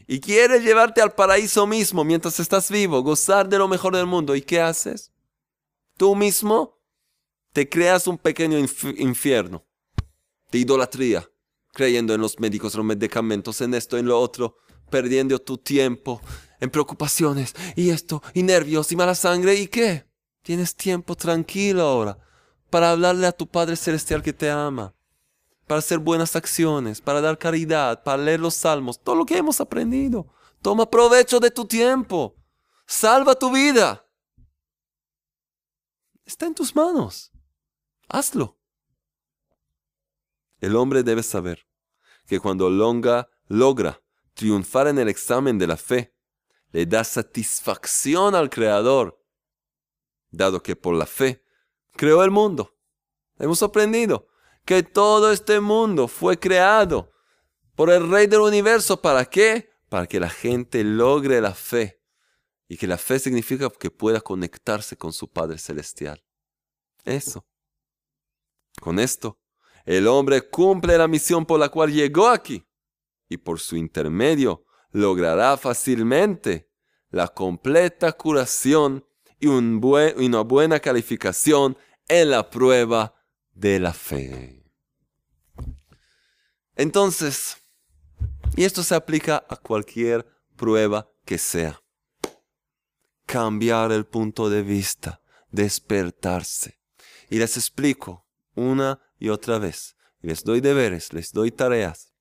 Y 0.06 0.20
quiere 0.20 0.60
llevarte 0.60 1.00
al 1.00 1.14
paraíso 1.14 1.66
mismo 1.66 2.04
mientras 2.04 2.38
estás 2.38 2.70
vivo, 2.70 3.02
gozar 3.02 3.48
de 3.48 3.58
lo 3.58 3.66
mejor 3.66 3.96
del 3.96 4.06
mundo. 4.06 4.36
¿Y 4.36 4.42
qué 4.42 4.60
haces? 4.60 5.12
Tú 5.96 6.14
mismo 6.14 6.80
te 7.52 7.68
creas 7.68 8.06
un 8.06 8.18
pequeño 8.18 8.58
infierno 8.58 9.66
de 10.52 10.58
idolatría, 10.58 11.28
creyendo 11.72 12.14
en 12.14 12.20
los 12.20 12.38
médicos, 12.38 12.74
los 12.74 12.84
medicamentos, 12.84 13.60
en 13.60 13.74
esto, 13.74 13.98
en 13.98 14.06
lo 14.06 14.20
otro, 14.20 14.58
perdiendo 14.90 15.38
tu 15.38 15.58
tiempo 15.58 16.20
en 16.60 16.70
preocupaciones 16.70 17.54
y 17.74 17.90
esto, 17.90 18.22
y 18.34 18.42
nervios 18.42 18.92
y 18.92 18.96
mala 18.96 19.14
sangre. 19.14 19.54
¿Y 19.54 19.66
qué? 19.66 20.05
Tienes 20.46 20.76
tiempo 20.76 21.16
tranquilo 21.16 21.82
ahora 21.82 22.16
para 22.70 22.92
hablarle 22.92 23.26
a 23.26 23.32
tu 23.32 23.48
Padre 23.48 23.74
Celestial 23.74 24.22
que 24.22 24.32
te 24.32 24.48
ama 24.48 24.94
para 25.66 25.80
hacer 25.80 25.98
buenas 25.98 26.36
acciones, 26.36 27.00
para 27.00 27.20
dar 27.20 27.36
caridad, 27.36 28.04
para 28.04 28.22
leer 28.22 28.38
los 28.38 28.54
salmos, 28.54 29.02
todo 29.02 29.16
lo 29.16 29.26
que 29.26 29.36
hemos 29.36 29.60
aprendido. 29.60 30.32
Toma 30.62 30.88
provecho 30.88 31.40
de 31.40 31.50
tu 31.50 31.64
tiempo. 31.64 32.36
Salva 32.86 33.34
tu 33.34 33.50
vida. 33.50 34.06
Está 36.24 36.46
en 36.46 36.54
tus 36.54 36.76
manos. 36.76 37.32
Hazlo. 38.08 38.56
El 40.60 40.76
hombre 40.76 41.02
debe 41.02 41.24
saber 41.24 41.66
que 42.24 42.38
cuando 42.38 42.70
longa 42.70 43.28
logra 43.48 44.00
triunfar 44.34 44.86
en 44.86 45.00
el 45.00 45.08
examen 45.08 45.58
de 45.58 45.66
la 45.66 45.76
fe, 45.76 46.14
le 46.70 46.86
da 46.86 47.02
satisfacción 47.02 48.36
al 48.36 48.48
Creador, 48.48 49.25
dado 50.36 50.62
que 50.62 50.76
por 50.76 50.94
la 50.94 51.06
fe 51.06 51.42
creó 51.92 52.22
el 52.22 52.30
mundo. 52.30 52.76
Hemos 53.38 53.62
aprendido 53.62 54.28
que 54.64 54.82
todo 54.82 55.32
este 55.32 55.60
mundo 55.60 56.08
fue 56.08 56.38
creado 56.38 57.12
por 57.74 57.90
el 57.90 58.10
Rey 58.10 58.26
del 58.26 58.40
Universo. 58.40 59.00
¿Para 59.00 59.24
qué? 59.24 59.70
Para 59.88 60.06
que 60.06 60.20
la 60.20 60.30
gente 60.30 60.82
logre 60.84 61.40
la 61.40 61.54
fe. 61.54 62.02
Y 62.68 62.76
que 62.76 62.86
la 62.86 62.98
fe 62.98 63.18
significa 63.18 63.70
que 63.70 63.90
pueda 63.90 64.20
conectarse 64.20 64.96
con 64.96 65.12
su 65.12 65.28
Padre 65.30 65.58
Celestial. 65.58 66.24
Eso. 67.04 67.46
Con 68.80 68.98
esto, 68.98 69.38
el 69.84 70.08
hombre 70.08 70.50
cumple 70.50 70.98
la 70.98 71.06
misión 71.06 71.46
por 71.46 71.60
la 71.60 71.68
cual 71.68 71.92
llegó 71.92 72.28
aquí. 72.28 72.66
Y 73.28 73.36
por 73.36 73.60
su 73.60 73.76
intermedio 73.76 74.64
logrará 74.90 75.56
fácilmente 75.56 76.68
la 77.10 77.28
completa 77.28 78.12
curación 78.12 79.05
y, 79.38 79.46
un 79.46 79.80
y 80.16 80.26
una 80.26 80.40
buena 80.42 80.80
calificación 80.80 81.76
en 82.08 82.30
la 82.30 82.50
prueba 82.50 83.14
de 83.52 83.78
la 83.78 83.92
fe. 83.92 84.62
Entonces, 86.74 87.56
y 88.54 88.64
esto 88.64 88.82
se 88.82 88.94
aplica 88.94 89.44
a 89.48 89.56
cualquier 89.56 90.26
prueba 90.56 91.10
que 91.24 91.38
sea. 91.38 91.82
Cambiar 93.26 93.92
el 93.92 94.06
punto 94.06 94.48
de 94.48 94.62
vista, 94.62 95.20
despertarse. 95.50 96.78
Y 97.28 97.38
les 97.38 97.56
explico 97.56 98.26
una 98.54 99.00
y 99.18 99.30
otra 99.30 99.58
vez. 99.58 99.94
les 100.20 100.42
doy 100.42 100.60
deberes, 100.60 101.12
les 101.12 101.32
doy 101.32 101.50
tareas. 101.50 102.12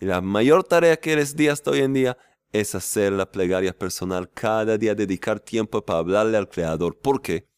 Y 0.00 0.06
la 0.06 0.20
mayor 0.20 0.64
tarea 0.64 0.96
que 0.96 1.14
les 1.16 1.36
di 1.36 1.48
hasta 1.48 1.72
hoy 1.72 1.80
en 1.80 1.92
día 1.92 2.16
es 2.52 2.74
hacer 2.74 3.12
la 3.12 3.30
plegaria 3.30 3.76
personal 3.76 4.30
cada 4.30 4.76
día, 4.76 4.94
dedicar 4.94 5.40
tiempo 5.40 5.84
para 5.84 6.00
hablarle 6.00 6.36
al 6.36 6.48
Creador. 6.48 6.98
¿Por 6.98 7.22
qué? 7.22 7.48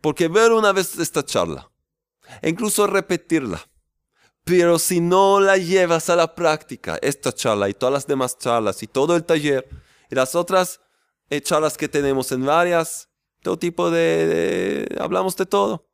Porque 0.00 0.28
ver 0.28 0.52
una 0.52 0.72
vez 0.72 0.98
esta 0.98 1.24
charla, 1.24 1.70
e 2.42 2.50
incluso 2.50 2.86
repetirla, 2.86 3.68
pero 4.44 4.78
si 4.78 5.00
no 5.00 5.40
la 5.40 5.56
llevas 5.56 6.10
a 6.10 6.16
la 6.16 6.34
práctica, 6.34 6.98
esta 7.00 7.32
charla 7.32 7.68
y 7.68 7.74
todas 7.74 7.92
las 7.92 8.06
demás 8.06 8.36
charlas 8.38 8.82
y 8.82 8.86
todo 8.86 9.16
el 9.16 9.24
taller 9.24 9.66
y 10.10 10.14
las 10.14 10.34
otras 10.34 10.80
eh, 11.30 11.40
charlas 11.40 11.78
que 11.78 11.88
tenemos 11.88 12.30
en 12.32 12.44
varias, 12.44 13.08
todo 13.42 13.58
tipo 13.58 13.90
de, 13.90 14.86
hablamos 15.00 15.36
de 15.36 15.46
todo. 15.46 15.88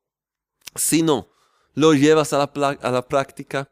Si 0.74 1.02
no 1.02 1.28
lo 1.74 1.94
llevas 1.94 2.32
a 2.32 2.38
la, 2.38 2.78
a 2.82 2.90
la 2.90 3.06
práctica, 3.06 3.70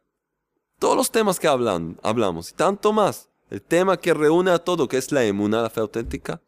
todos 0.79 0.97
los 0.97 1.11
temas 1.11 1.41
que 1.41 1.49
hablan, 1.49 1.99
hablamos 2.03 2.51
y 2.51 2.55
tanto 2.55 2.93
más, 2.93 3.28
el 3.51 3.63
tema 3.63 3.97
que 3.99 4.15
reúne 4.15 4.51
a 4.51 4.59
todo, 4.59 4.89
que 4.89 4.97
es 4.99 5.13
la 5.13 5.25
emuna, 5.25 5.63
la 5.63 5.71
fe 5.71 5.81
auténtica, 5.81 6.43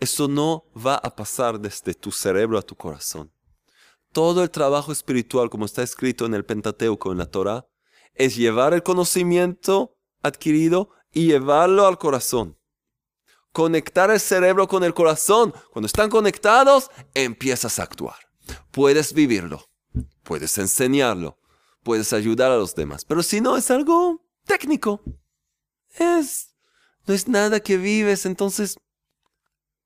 eso 0.00 0.28
no 0.28 0.64
va 0.76 0.96
a 0.96 1.14
pasar 1.16 1.58
desde 1.58 1.94
tu 1.94 2.12
cerebro 2.12 2.58
a 2.58 2.62
tu 2.62 2.74
corazón 2.74 3.30
todo 4.16 4.42
el 4.42 4.50
trabajo 4.50 4.92
espiritual, 4.92 5.50
como 5.50 5.66
está 5.66 5.82
escrito 5.82 6.24
en 6.24 6.32
el 6.32 6.46
Pentateuco, 6.46 7.12
en 7.12 7.18
la 7.18 7.26
Torah, 7.26 7.66
es 8.14 8.34
llevar 8.34 8.72
el 8.72 8.82
conocimiento 8.82 9.98
adquirido 10.22 10.88
y 11.12 11.26
llevarlo 11.26 11.86
al 11.86 11.98
corazón. 11.98 12.56
Conectar 13.52 14.10
el 14.10 14.18
cerebro 14.18 14.68
con 14.68 14.84
el 14.84 14.94
corazón. 14.94 15.52
Cuando 15.70 15.84
están 15.84 16.08
conectados, 16.08 16.90
empiezas 17.12 17.78
a 17.78 17.82
actuar. 17.82 18.16
Puedes 18.70 19.12
vivirlo, 19.12 19.66
puedes 20.22 20.56
enseñarlo, 20.56 21.38
puedes 21.82 22.14
ayudar 22.14 22.50
a 22.50 22.56
los 22.56 22.74
demás. 22.74 23.04
Pero 23.04 23.22
si 23.22 23.42
no, 23.42 23.58
es 23.58 23.70
algo 23.70 24.24
técnico. 24.46 25.02
Es, 25.98 26.54
no 27.06 27.14
es 27.14 27.28
nada 27.28 27.60
que 27.60 27.76
vives, 27.76 28.26
entonces 28.26 28.78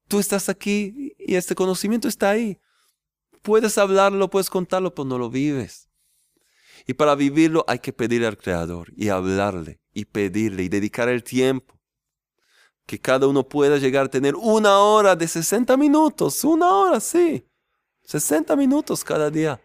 tú 0.09 0.19
estás 0.19 0.49
aquí 0.49 1.15
y 1.19 1.37
este 1.37 1.55
conocimiento 1.55 2.09
está 2.09 2.31
ahí. 2.31 2.59
Puedes 3.43 3.79
hablarlo, 3.79 4.29
puedes 4.29 4.51
contarlo, 4.51 4.95
pero 4.95 5.07
no 5.07 5.19
lo 5.19 5.31
vives. 5.31 5.89
Y 6.87 6.95
para 6.95 7.15
vivirlo 7.15 7.65
hay 7.69 7.79
que 7.79 7.93
pedirle 7.93 8.27
al 8.27 8.37
Creador 8.37 8.93
y 8.97 9.09
hablarle 9.09 9.81
y 9.93 10.05
pedirle 10.05 10.65
y 10.65 10.69
dedicar 10.69 11.09
el 11.09 11.23
tiempo. 11.23 11.79
Que 12.87 12.99
cada 12.99 13.27
uno 13.27 13.49
pueda 13.49 13.79
llegar 13.79 14.07
a 14.07 14.11
tener 14.11 14.35
una 14.35 14.79
hora 14.79 15.15
de 15.15 15.29
60 15.29 15.77
minutos, 15.77 16.43
una 16.45 16.69
hora, 16.69 17.01
sí. 17.01 17.47
60 18.03 18.57
minutos 18.57 19.05
cada 19.05 19.31
día 19.31 19.61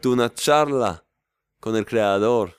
de 0.00 0.08
una 0.08 0.32
charla 0.32 1.04
con 1.60 1.76
el 1.76 1.84
Creador. 1.84 2.55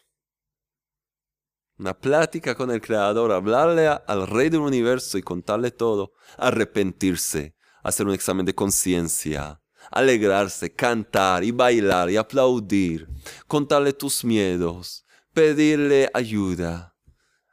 Una 1.79 1.93
plática 1.93 2.55
con 2.55 2.71
el 2.71 2.81
Creador, 2.81 3.31
hablarle 3.31 3.87
al 3.87 4.27
Rey 4.27 4.49
del 4.49 4.61
Universo 4.61 5.17
y 5.17 5.21
contarle 5.21 5.69
todo. 5.69 6.13
Arrepentirse, 6.37 7.55
hacer 7.83 8.07
un 8.07 8.13
examen 8.13 8.47
de 8.47 8.55
conciencia, 8.55 9.61
alegrarse, 9.91 10.73
cantar 10.73 11.43
y 11.43 11.51
bailar 11.51 12.09
y 12.09 12.17
aplaudir, 12.17 13.07
contarle 13.47 13.93
tus 13.93 14.25
miedos, 14.25 15.05
pedirle 15.33 16.09
ayuda, 16.15 16.95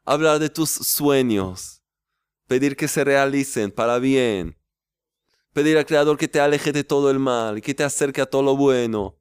hablar 0.06 0.38
de 0.38 0.48
tus 0.48 0.70
sueños, 0.70 1.82
pedir 2.46 2.76
que 2.76 2.88
se 2.88 3.04
realicen 3.04 3.70
para 3.70 3.98
bien, 3.98 4.56
pedir 5.52 5.76
al 5.76 5.84
Creador 5.84 6.16
que 6.16 6.28
te 6.28 6.40
aleje 6.40 6.72
de 6.72 6.82
todo 6.82 7.10
el 7.10 7.18
mal, 7.18 7.60
que 7.60 7.74
te 7.74 7.84
acerque 7.84 8.22
a 8.22 8.26
todo 8.26 8.42
lo 8.42 8.56
bueno, 8.56 9.18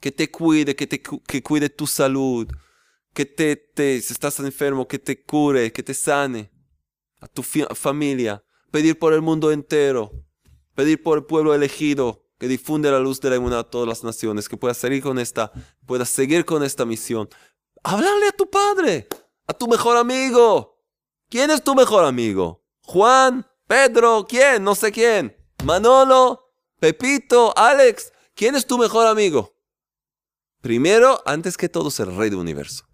que 0.00 0.12
te 0.12 0.30
cuide, 0.30 0.76
que, 0.76 0.86
te, 0.86 1.00
que 1.00 1.42
cuide 1.42 1.70
tu 1.70 1.86
salud, 1.86 2.46
que 3.14 3.24
te, 3.24 3.56
te, 3.56 4.00
si 4.00 4.12
estás 4.12 4.38
enfermo, 4.40 4.86
que 4.86 4.98
te 4.98 5.22
cure, 5.22 5.72
que 5.72 5.82
te 5.82 5.94
sane, 5.94 6.50
a 7.20 7.28
tu 7.28 7.42
familia, 7.42 8.44
pedir 8.70 8.98
por 8.98 9.14
el 9.14 9.22
mundo 9.22 9.50
entero, 9.50 10.10
pedir 10.74 11.02
por 11.02 11.18
el 11.18 11.24
pueblo 11.24 11.54
elegido, 11.54 12.26
que 12.38 12.48
difunde 12.48 12.90
la 12.90 12.98
luz 12.98 13.20
de 13.20 13.30
la 13.30 13.36
inmunidad 13.36 13.60
a 13.60 13.70
todas 13.70 13.88
las 13.88 14.04
naciones, 14.04 14.48
que 14.48 14.56
puedas 14.56 14.76
seguir 14.76 15.02
con 15.02 15.18
esta, 15.18 15.52
puedas 15.86 16.08
seguir 16.10 16.44
con 16.44 16.62
esta 16.62 16.84
misión. 16.84 17.28
Hablarle 17.82 18.28
a 18.28 18.32
tu 18.32 18.50
padre, 18.50 19.08
a 19.46 19.52
tu 19.54 19.68
mejor 19.68 19.96
amigo. 19.96 20.82
¿Quién 21.30 21.50
es 21.50 21.62
tu 21.62 21.74
mejor 21.74 22.04
amigo? 22.04 22.64
Juan, 22.82 23.46
Pedro, 23.66 24.26
¿quién? 24.28 24.62
No 24.64 24.74
sé 24.74 24.92
quién. 24.92 25.36
Manolo, 25.64 26.52
Pepito, 26.80 27.56
Alex. 27.56 28.12
¿Quién 28.34 28.56
es 28.56 28.66
tu 28.66 28.76
mejor 28.76 29.06
amigo? 29.06 29.54
Primero, 30.60 31.22
antes 31.24 31.56
que 31.56 31.68
todo, 31.68 31.88
es 31.88 32.00
el 32.00 32.14
rey 32.16 32.30
del 32.30 32.40
universo. 32.40 32.84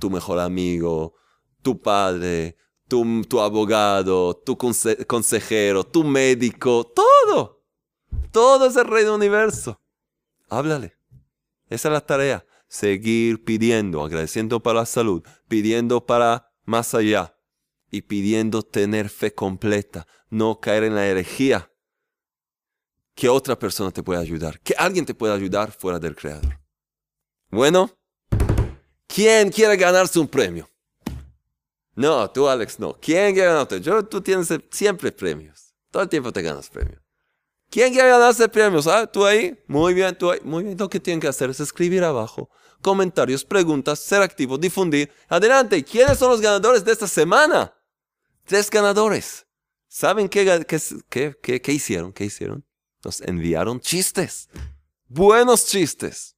Tu 0.00 0.10
mejor 0.10 0.40
amigo, 0.40 1.14
tu 1.62 1.80
padre, 1.80 2.56
tu, 2.88 3.22
tu 3.22 3.40
abogado, 3.40 4.34
tu 4.34 4.56
consejero, 4.58 5.84
tu 5.84 6.02
médico, 6.02 6.84
todo. 6.84 7.62
Todo 8.32 8.66
es 8.66 8.76
el 8.76 8.86
rey 8.86 9.04
del 9.04 9.12
universo. 9.12 9.80
Háblale. 10.48 10.96
Esa 11.68 11.88
es 11.88 11.92
la 11.92 12.00
tarea. 12.00 12.44
Seguir 12.68 13.44
pidiendo, 13.44 14.02
agradeciendo 14.02 14.60
para 14.60 14.80
la 14.80 14.86
salud, 14.86 15.22
pidiendo 15.48 16.06
para 16.06 16.52
más 16.64 16.94
allá 16.94 17.36
y 17.90 18.02
pidiendo 18.02 18.62
tener 18.62 19.08
fe 19.08 19.34
completa, 19.34 20.06
no 20.28 20.60
caer 20.60 20.84
en 20.84 20.94
la 20.94 21.06
herejía. 21.06 21.72
Que 23.14 23.28
otra 23.28 23.58
persona 23.58 23.90
te 23.90 24.02
pueda 24.02 24.20
ayudar, 24.20 24.60
que 24.60 24.74
alguien 24.78 25.04
te 25.04 25.14
pueda 25.14 25.34
ayudar 25.34 25.72
fuera 25.72 25.98
del 25.98 26.16
Creador. 26.16 26.60
Bueno, 27.50 27.99
¿quién 29.12 29.50
quiere 29.50 29.76
ganarse 29.76 30.18
un 30.18 30.28
premio? 30.28 30.68
No, 31.94 32.30
tú 32.30 32.48
Alex, 32.48 32.78
no. 32.78 32.94
¿Quién 33.00 33.34
quiere 33.34 33.48
ganarte? 33.48 33.80
Yo, 33.80 34.04
tú 34.04 34.20
tienes 34.20 34.48
siempre 34.70 35.12
premios. 35.12 35.74
Todo 35.90 36.02
el 36.02 36.08
tiempo 36.08 36.32
te 36.32 36.42
ganas 36.42 36.68
premios. 36.70 37.02
¿Quién 37.68 37.92
quiere 37.92 38.08
ganarse 38.08 38.48
premios? 38.48 38.86
Ah, 38.86 39.06
tú 39.06 39.24
ahí. 39.24 39.58
Muy 39.66 39.94
bien, 39.94 40.16
tú 40.16 40.30
ahí. 40.30 40.40
Muy 40.42 40.64
bien. 40.64 40.76
Lo 40.78 40.88
que 40.88 41.00
tienen 41.00 41.20
que 41.20 41.28
hacer 41.28 41.50
es 41.50 41.60
escribir 41.60 42.02
abajo 42.02 42.50
comentarios, 42.80 43.44
preguntas, 43.44 43.98
ser 43.98 44.22
activo, 44.22 44.58
difundir. 44.58 45.12
Adelante. 45.28 45.84
¿Quiénes 45.84 46.18
son 46.18 46.30
los 46.30 46.40
ganadores 46.40 46.84
de 46.84 46.92
esta 46.92 47.06
semana? 47.06 47.74
Tres 48.44 48.70
ganadores. 48.70 49.46
¿Saben 49.88 50.28
qué, 50.28 50.42
hicieron? 51.68 52.12
¿Qué 52.12 52.24
hicieron? 52.24 52.64
Nos 53.04 53.20
enviaron 53.22 53.80
chistes. 53.80 54.48
Buenos 55.06 55.66
chistes. 55.66 56.36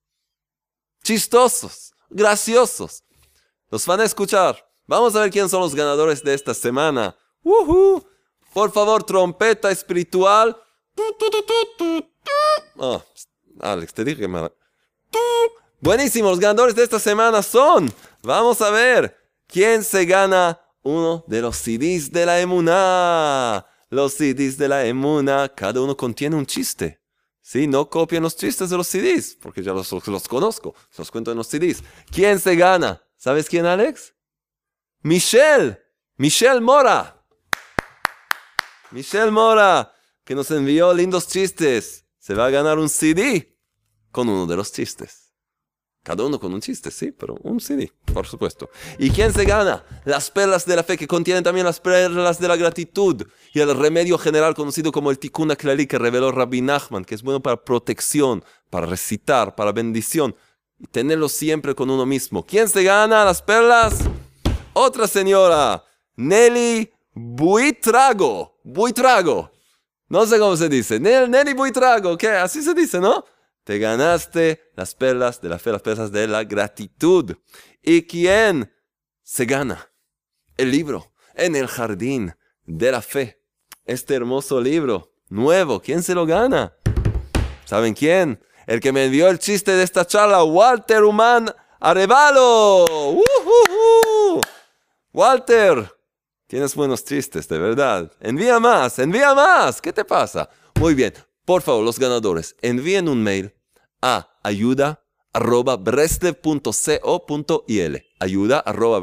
Chistosos. 1.03 1.92
Graciosos. 2.13 3.03
Los 3.71 3.87
van 3.87 4.01
a 4.01 4.05
escuchar. 4.05 4.69
Vamos 4.87 5.17
a 5.17 5.21
ver 5.21 5.31
quiénes 5.31 5.51
son 5.51 5.61
los 5.61 5.75
ganadores 5.75 6.23
de 6.23 6.35
esta 6.35 6.55
semana. 6.55 7.17
Por 8.53 8.71
favor, 8.73 9.03
trompeta 9.03 9.71
espiritual. 9.71 10.57
Oh, 12.77 13.03
Alex, 13.61 13.95
te 13.95 14.05
dije 14.05 14.21
que 14.21 14.51
Buenísimo, 15.81 16.31
los 16.31 16.39
ganadores 16.39 16.75
de 16.75 16.85
esta 16.85 16.99
semana 17.01 17.43
son. 17.43 17.93
Vamos 18.23 18.61
a 18.61 18.71
ver 18.71 19.17
quién 19.47 19.83
se 19.83 20.05
gana 20.05 20.61
uno 20.83 21.25
de 21.27 21.41
los 21.41 21.57
CDs 21.57 22.13
de 22.13 22.27
la 22.27 22.41
Emuna. 22.41 23.67
Los 23.91 24.15
CDs 24.15 24.57
de 24.59 24.69
la 24.69 24.87
Emuna, 24.87 25.49
cada 25.49 25.81
uno 25.81 25.97
contiene 25.97 26.37
un 26.37 26.47
chiste. 26.47 27.02
Sí, 27.53 27.67
no 27.67 27.91
copien 27.91 28.23
los 28.23 28.35
chistes 28.35 28.71
de 28.71 28.79
los 28.79 28.89
CDs, 28.89 29.37
porque 29.39 29.63
ya 29.63 29.75
los, 29.75 29.93
los 29.93 30.27
conozco. 30.27 30.75
Los 30.97 31.11
cuento 31.11 31.33
en 31.33 31.37
los 31.37 31.49
CDs. 31.49 31.85
¿Quién 32.11 32.41
se 32.41 32.57
gana? 32.57 33.05
¿Sabes 33.19 33.47
quién, 33.47 33.67
Alex? 33.67 34.15
Michelle. 35.03 35.79
Michelle 36.17 36.63
Mora. 36.63 37.23
Michelle 38.91 39.31
Mora, 39.31 39.93
que 40.25 40.35
nos 40.35 40.51
envió 40.51 40.95
lindos 40.95 41.29
chistes. 41.29 42.07
Se 42.19 42.33
va 42.33 42.47
a 42.47 42.51
ganar 42.51 42.79
un 42.79 42.89
CD 42.89 43.59
con 44.11 44.31
uno 44.31 44.47
de 44.47 44.57
los 44.57 44.73
chistes. 44.73 45.22
Cada 46.03 46.25
uno 46.25 46.41
con 46.41 46.53
un 46.53 46.61
chiste, 46.61 46.91
sí, 46.91 47.13
pero 47.13 47.37
un 47.45 47.61
CD, 47.61 47.93
por 48.13 48.27
supuesto. 48.27 48.69
¿Y 48.99 49.11
quién 49.11 49.33
se 49.33 49.45
gana? 49.45 49.85
Las 50.05 50.33
perlas 50.33 50.67
de 50.67 50.75
la 50.75 50.83
fe, 50.83 50.99
que 50.99 51.07
contienen 51.07 51.45
también 51.45 51.65
las 51.65 51.79
perlas 51.79 52.41
de 52.41 52.49
la 52.49 52.57
gratitud 52.57 53.25
y 53.53 53.61
el 53.61 53.77
remedio 53.77 54.19
general 54.19 54.55
conocido 54.55 54.91
como 54.91 55.13
el 55.13 55.21
Tikkun 55.21 55.55
Klali 55.55 55.87
que 55.87 55.99
reveló 55.99 56.33
Rabbi 56.33 56.61
Nachman, 56.61 57.05
que 57.05 57.15
es 57.15 57.23
bueno 57.23 57.41
para 57.41 57.63
protección, 57.65 58.45
para 58.69 58.87
recitar, 58.87 59.55
para 59.55 59.71
bendición 59.71 60.35
y 60.81 60.87
tenerlo 60.89 61.29
siempre 61.29 61.73
con 61.77 61.89
uno 61.89 62.05
mismo. 62.05 62.45
¿Quién 62.45 62.69
se 62.69 62.83
gana 62.83 63.25
las 63.25 63.41
perlas? 63.41 64.01
Otra 64.73 65.07
señora, 65.07 65.85
Nelly 66.17 66.91
Buitrago. 67.15 68.59
Buitrago. 68.65 69.53
No 70.09 70.27
sé 70.27 70.39
cómo 70.39 70.57
se 70.57 70.69
dice. 70.69 70.99
Nelly 70.99 71.53
Buitrago, 71.53 72.19
¿qué? 72.19 72.31
Así 72.31 72.61
se 72.61 72.75
dice, 72.75 72.99
¿no? 72.99 73.25
Te 73.65 73.79
ganaste 73.79 74.73
las 74.75 74.95
perlas 74.95 75.41
de 75.41 75.49
la 75.49 75.59
fe, 75.59 75.71
las 75.71 75.83
perlas 75.83 76.11
de 76.11 76.27
la 76.27 76.43
gratitud. 76.43 77.37
¿Y 77.81 78.03
quién 78.03 78.73
se 79.23 79.45
gana? 79.45 79.91
El 80.57 80.73
libro, 80.73 81.13
en 81.35 81.55
el 81.55 81.69
jardín 81.69 82.35
de 82.65 82.91
la 82.91 83.03
fe. 83.03 83.41
Este 83.85 84.15
hermoso 84.15 84.61
libro, 84.61 85.15
nuevo, 85.29 85.81
¿quién 85.81 86.03
se 86.03 86.15
lo 86.15 86.27
gana? 86.27 86.75
¿Saben 87.65 87.95
quién? 87.95 88.41
El 88.67 88.81
que 88.81 88.93
me 88.93 89.09
dio 89.09 89.29
el 89.29 89.39
chiste 89.39 89.73
de 89.73 89.85
esta 89.85 90.05
charla, 90.05 90.43
Walter 90.43 91.05
Human 91.05 91.53
Arevalo. 91.79 92.85
Walter, 95.13 95.89
tienes 96.49 96.75
buenos 96.75 97.05
chistes, 97.05 97.49
de 97.49 97.59
verdad. 97.59 98.11
Envía 98.21 98.59
más, 98.59 98.99
envía 98.99 99.35
más. 99.35 99.81
¿Qué 99.81 99.93
te 99.93 100.05
pasa? 100.05 100.49
Muy 100.75 100.95
bien. 100.95 101.15
Por 101.45 101.63
favor, 101.63 101.85
los 101.85 101.99
ganadores, 101.99 102.57
envíen 102.63 103.09
un 103.09 103.23
mail 103.23 103.55
a 104.01 104.39
ayuda 104.43 105.05
arroba 105.33 105.79
ayuda 108.21 108.59
arroba 108.59 109.01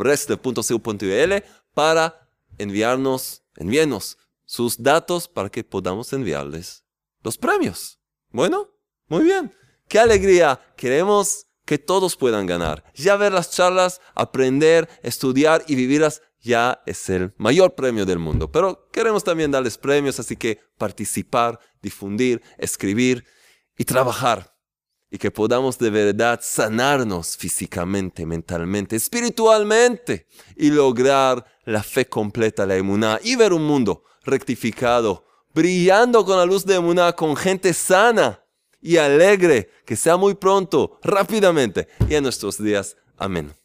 para 1.73 2.30
enviarnos, 2.58 3.43
envíenos 3.56 4.17
sus 4.45 4.82
datos 4.82 5.28
para 5.28 5.49
que 5.49 5.63
podamos 5.63 6.13
enviarles 6.13 6.84
los 7.23 7.38
premios. 7.38 7.99
Bueno, 8.32 8.69
muy 9.08 9.23
bien. 9.23 9.54
Qué 9.88 9.99
alegría. 9.99 10.60
Queremos 10.78 11.47
que 11.65 11.78
todos 11.78 12.15
puedan 12.15 12.45
ganar. 12.45 12.84
Ya 12.95 13.15
ver 13.15 13.34
las 13.34 13.52
charlas, 13.52 14.02
aprender, 14.15 14.89
estudiar 15.04 15.63
y 15.67 15.75
vivirlas 15.75 16.21
ya 16.41 16.82
es 16.86 17.10
el 17.10 17.34
mayor 17.38 17.75
premio 17.75 18.06
del 18.06 18.19
mundo. 18.19 18.52
Pero 18.52 18.89
queremos 18.91 19.23
también 19.23 19.52
darles 19.52 19.78
premios, 19.78 20.19
así 20.19 20.36
que 20.36 20.60
participar, 20.78 21.60
difundir, 21.82 22.41
escribir 22.58 23.25
y 23.78 23.86
trabajar. 23.86 24.56
Y 25.12 25.17
que 25.17 25.32
podamos 25.32 25.80
de 25.80 25.89
verdad 25.89 26.39
sanarnos 26.43 27.36
físicamente, 27.36 28.25
mentalmente, 28.28 28.95
espiritualmente 28.95 30.28
y 30.56 30.69
lograr 30.69 31.43
la 31.65 31.82
fe 31.82 32.08
completa, 32.08 32.65
la 32.65 32.75
emuná 32.75 33.19
y 33.23 33.36
ver 33.36 33.52
un 33.52 33.65
mundo 33.65 34.04
rectificado, 34.23 35.25
brillando 35.54 36.23
con 36.23 36.38
la 36.38 36.45
luz 36.45 36.63
de 36.63 36.75
emuná, 36.75 37.13
con 37.13 37.36
gente 37.36 37.73
sana 37.73 38.43
y 38.82 38.97
alegre, 38.97 39.71
que 39.86 39.95
sea 39.95 40.15
muy 40.15 40.36
pronto, 40.36 40.99
rápidamente 41.04 41.88
y 42.08 42.15
en 42.15 42.23
nuestros 42.23 42.62
días. 42.62 42.95
Amén. 43.17 43.59